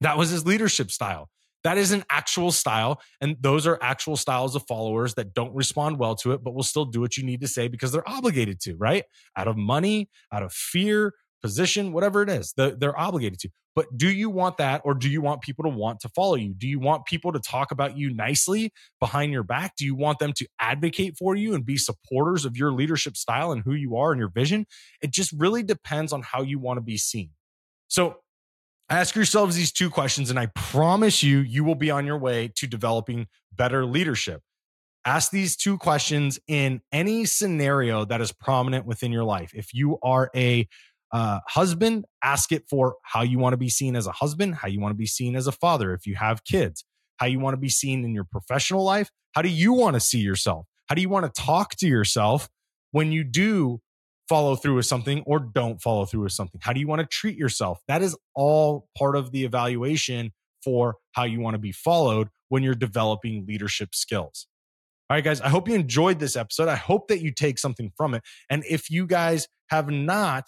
That 0.00 0.18
was 0.18 0.30
his 0.30 0.44
leadership 0.44 0.90
style. 0.90 1.30
That 1.62 1.78
is 1.78 1.92
an 1.92 2.04
actual 2.10 2.50
style. 2.50 3.00
And 3.20 3.36
those 3.40 3.64
are 3.64 3.78
actual 3.80 4.16
styles 4.16 4.56
of 4.56 4.64
followers 4.66 5.14
that 5.14 5.34
don't 5.34 5.54
respond 5.54 6.00
well 6.00 6.16
to 6.16 6.32
it, 6.32 6.42
but 6.42 6.52
will 6.52 6.64
still 6.64 6.86
do 6.86 7.00
what 7.00 7.16
you 7.16 7.22
need 7.22 7.42
to 7.42 7.48
say 7.48 7.68
because 7.68 7.92
they're 7.92 8.08
obligated 8.08 8.58
to, 8.62 8.74
right? 8.74 9.04
Out 9.36 9.46
of 9.46 9.56
money, 9.56 10.10
out 10.32 10.42
of 10.42 10.52
fear, 10.52 11.12
position, 11.42 11.92
whatever 11.92 12.22
it 12.22 12.28
is, 12.28 12.54
they're 12.56 12.98
obligated 12.98 13.38
to. 13.38 13.50
But 13.74 13.96
do 13.96 14.10
you 14.10 14.28
want 14.28 14.58
that 14.58 14.82
or 14.84 14.94
do 14.94 15.08
you 15.08 15.22
want 15.22 15.40
people 15.40 15.64
to 15.64 15.70
want 15.70 16.00
to 16.00 16.08
follow 16.10 16.34
you? 16.34 16.52
Do 16.52 16.68
you 16.68 16.78
want 16.78 17.06
people 17.06 17.32
to 17.32 17.38
talk 17.38 17.70
about 17.70 17.96
you 17.96 18.12
nicely 18.12 18.72
behind 19.00 19.32
your 19.32 19.42
back? 19.42 19.76
Do 19.76 19.84
you 19.84 19.94
want 19.94 20.18
them 20.18 20.32
to 20.34 20.46
advocate 20.58 21.16
for 21.18 21.34
you 21.34 21.54
and 21.54 21.64
be 21.64 21.78
supporters 21.78 22.44
of 22.44 22.56
your 22.56 22.72
leadership 22.72 23.16
style 23.16 23.50
and 23.50 23.62
who 23.64 23.72
you 23.72 23.96
are 23.96 24.12
and 24.12 24.18
your 24.18 24.28
vision? 24.28 24.66
It 25.00 25.10
just 25.10 25.32
really 25.32 25.62
depends 25.62 26.12
on 26.12 26.22
how 26.22 26.42
you 26.42 26.58
want 26.58 26.76
to 26.78 26.82
be 26.82 26.98
seen. 26.98 27.30
So 27.88 28.16
Ask 28.92 29.14
yourselves 29.14 29.56
these 29.56 29.72
two 29.72 29.88
questions, 29.88 30.28
and 30.28 30.38
I 30.38 30.46
promise 30.54 31.22
you, 31.22 31.38
you 31.38 31.64
will 31.64 31.76
be 31.76 31.90
on 31.90 32.04
your 32.04 32.18
way 32.18 32.52
to 32.56 32.66
developing 32.66 33.26
better 33.50 33.86
leadership. 33.86 34.42
Ask 35.06 35.30
these 35.30 35.56
two 35.56 35.78
questions 35.78 36.38
in 36.46 36.82
any 36.92 37.24
scenario 37.24 38.04
that 38.04 38.20
is 38.20 38.32
prominent 38.32 38.84
within 38.84 39.10
your 39.10 39.24
life. 39.24 39.52
If 39.54 39.72
you 39.72 39.98
are 40.02 40.30
a 40.36 40.68
uh, 41.12 41.40
husband, 41.48 42.06
ask 42.22 42.52
it 42.52 42.64
for 42.68 42.96
how 43.02 43.22
you 43.22 43.38
want 43.38 43.52
to 43.52 43.58
be 43.58 43.68
seen 43.68 43.96
as 43.96 44.06
a 44.06 44.12
husband, 44.12 44.54
how 44.54 44.68
you 44.68 44.80
want 44.80 44.92
to 44.92 44.96
be 44.96 45.06
seen 45.06 45.36
as 45.36 45.46
a 45.46 45.52
father. 45.52 45.92
If 45.92 46.06
you 46.06 46.14
have 46.16 46.44
kids, 46.44 46.84
how 47.18 47.26
you 47.26 47.38
want 47.38 47.54
to 47.54 47.60
be 47.60 47.68
seen 47.68 48.04
in 48.04 48.14
your 48.14 48.24
professional 48.24 48.84
life. 48.84 49.10
How 49.32 49.42
do 49.42 49.48
you 49.48 49.72
want 49.72 49.94
to 49.94 50.00
see 50.00 50.18
yourself? 50.18 50.66
How 50.88 50.94
do 50.94 51.02
you 51.02 51.08
want 51.08 51.32
to 51.32 51.40
talk 51.40 51.74
to 51.76 51.86
yourself 51.86 52.48
when 52.90 53.12
you 53.12 53.24
do 53.24 53.80
follow 54.28 54.56
through 54.56 54.76
with 54.76 54.86
something 54.86 55.22
or 55.26 55.38
don't 55.38 55.80
follow 55.80 56.04
through 56.04 56.24
with 56.24 56.32
something? 56.32 56.60
How 56.62 56.72
do 56.72 56.80
you 56.80 56.86
want 56.86 57.00
to 57.00 57.06
treat 57.06 57.36
yourself? 57.36 57.80
That 57.88 58.02
is 58.02 58.16
all 58.34 58.88
part 58.96 59.16
of 59.16 59.32
the 59.32 59.44
evaluation 59.44 60.32
for 60.64 60.96
how 61.12 61.24
you 61.24 61.40
want 61.40 61.54
to 61.54 61.58
be 61.58 61.72
followed 61.72 62.28
when 62.48 62.62
you're 62.62 62.74
developing 62.74 63.44
leadership 63.46 63.94
skills. 63.94 64.46
All 65.10 65.16
right, 65.16 65.24
guys, 65.24 65.40
I 65.40 65.48
hope 65.48 65.68
you 65.68 65.74
enjoyed 65.74 66.18
this 66.18 66.36
episode. 66.36 66.68
I 66.68 66.76
hope 66.76 67.08
that 67.08 67.20
you 67.20 67.32
take 67.32 67.58
something 67.58 67.92
from 67.96 68.14
it. 68.14 68.22
And 68.48 68.64
if 68.68 68.90
you 68.90 69.06
guys 69.06 69.48
have 69.68 69.90
not, 69.90 70.44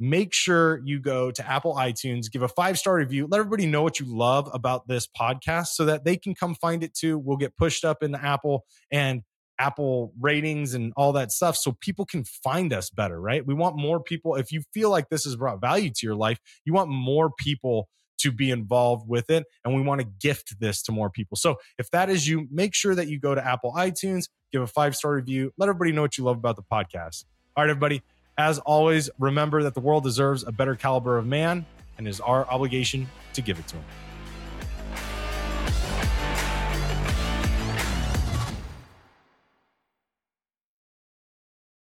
make 0.00 0.32
sure 0.32 0.80
you 0.84 1.00
go 1.00 1.30
to 1.30 1.48
Apple 1.48 1.74
iTunes, 1.74 2.30
give 2.30 2.42
a 2.42 2.48
five 2.48 2.78
star 2.78 2.96
review, 2.96 3.26
let 3.30 3.38
everybody 3.38 3.66
know 3.66 3.82
what 3.82 3.98
you 3.98 4.06
love 4.06 4.48
about 4.52 4.86
this 4.86 5.06
podcast 5.06 5.68
so 5.68 5.84
that 5.86 6.04
they 6.04 6.16
can 6.16 6.34
come 6.34 6.54
find 6.54 6.82
it 6.84 6.94
too. 6.94 7.18
We'll 7.18 7.36
get 7.36 7.56
pushed 7.56 7.84
up 7.84 8.02
in 8.02 8.12
the 8.12 8.24
Apple 8.24 8.64
and 8.90 9.22
Apple 9.58 10.12
ratings 10.20 10.74
and 10.74 10.92
all 10.96 11.12
that 11.12 11.32
stuff 11.32 11.56
so 11.56 11.76
people 11.80 12.06
can 12.06 12.24
find 12.24 12.72
us 12.72 12.90
better, 12.90 13.20
right? 13.20 13.44
We 13.44 13.54
want 13.54 13.76
more 13.76 14.00
people. 14.00 14.36
If 14.36 14.52
you 14.52 14.62
feel 14.72 14.90
like 14.90 15.08
this 15.08 15.24
has 15.24 15.36
brought 15.36 15.60
value 15.60 15.90
to 15.90 16.06
your 16.06 16.14
life, 16.14 16.38
you 16.64 16.72
want 16.72 16.90
more 16.90 17.30
people 17.36 17.88
to 18.18 18.32
be 18.32 18.50
involved 18.50 19.08
with 19.08 19.30
it. 19.30 19.46
And 19.64 19.74
we 19.74 19.82
want 19.82 20.00
to 20.00 20.06
gift 20.20 20.58
this 20.60 20.82
to 20.84 20.92
more 20.92 21.10
people. 21.10 21.36
So 21.36 21.56
if 21.78 21.90
that 21.90 22.10
is 22.10 22.26
you, 22.26 22.48
make 22.50 22.74
sure 22.74 22.94
that 22.94 23.08
you 23.08 23.18
go 23.18 23.34
to 23.34 23.44
Apple 23.44 23.72
iTunes, 23.76 24.28
give 24.52 24.62
a 24.62 24.66
five 24.66 24.96
star 24.96 25.14
review, 25.14 25.52
let 25.56 25.68
everybody 25.68 25.92
know 25.92 26.02
what 26.02 26.18
you 26.18 26.24
love 26.24 26.36
about 26.36 26.56
the 26.56 26.62
podcast. 26.62 27.24
All 27.56 27.64
right, 27.64 27.70
everybody. 27.70 28.02
As 28.38 28.60
always, 28.60 29.10
remember 29.18 29.64
that 29.64 29.74
the 29.74 29.80
world 29.80 30.04
deserves 30.04 30.44
a 30.44 30.52
better 30.52 30.76
caliber 30.76 31.18
of 31.18 31.26
man 31.26 31.66
and 31.98 32.06
is 32.06 32.20
our 32.20 32.46
obligation 32.46 33.08
to 33.32 33.42
give 33.42 33.58
it 33.58 33.66
to 33.66 33.74
them. 33.74 33.84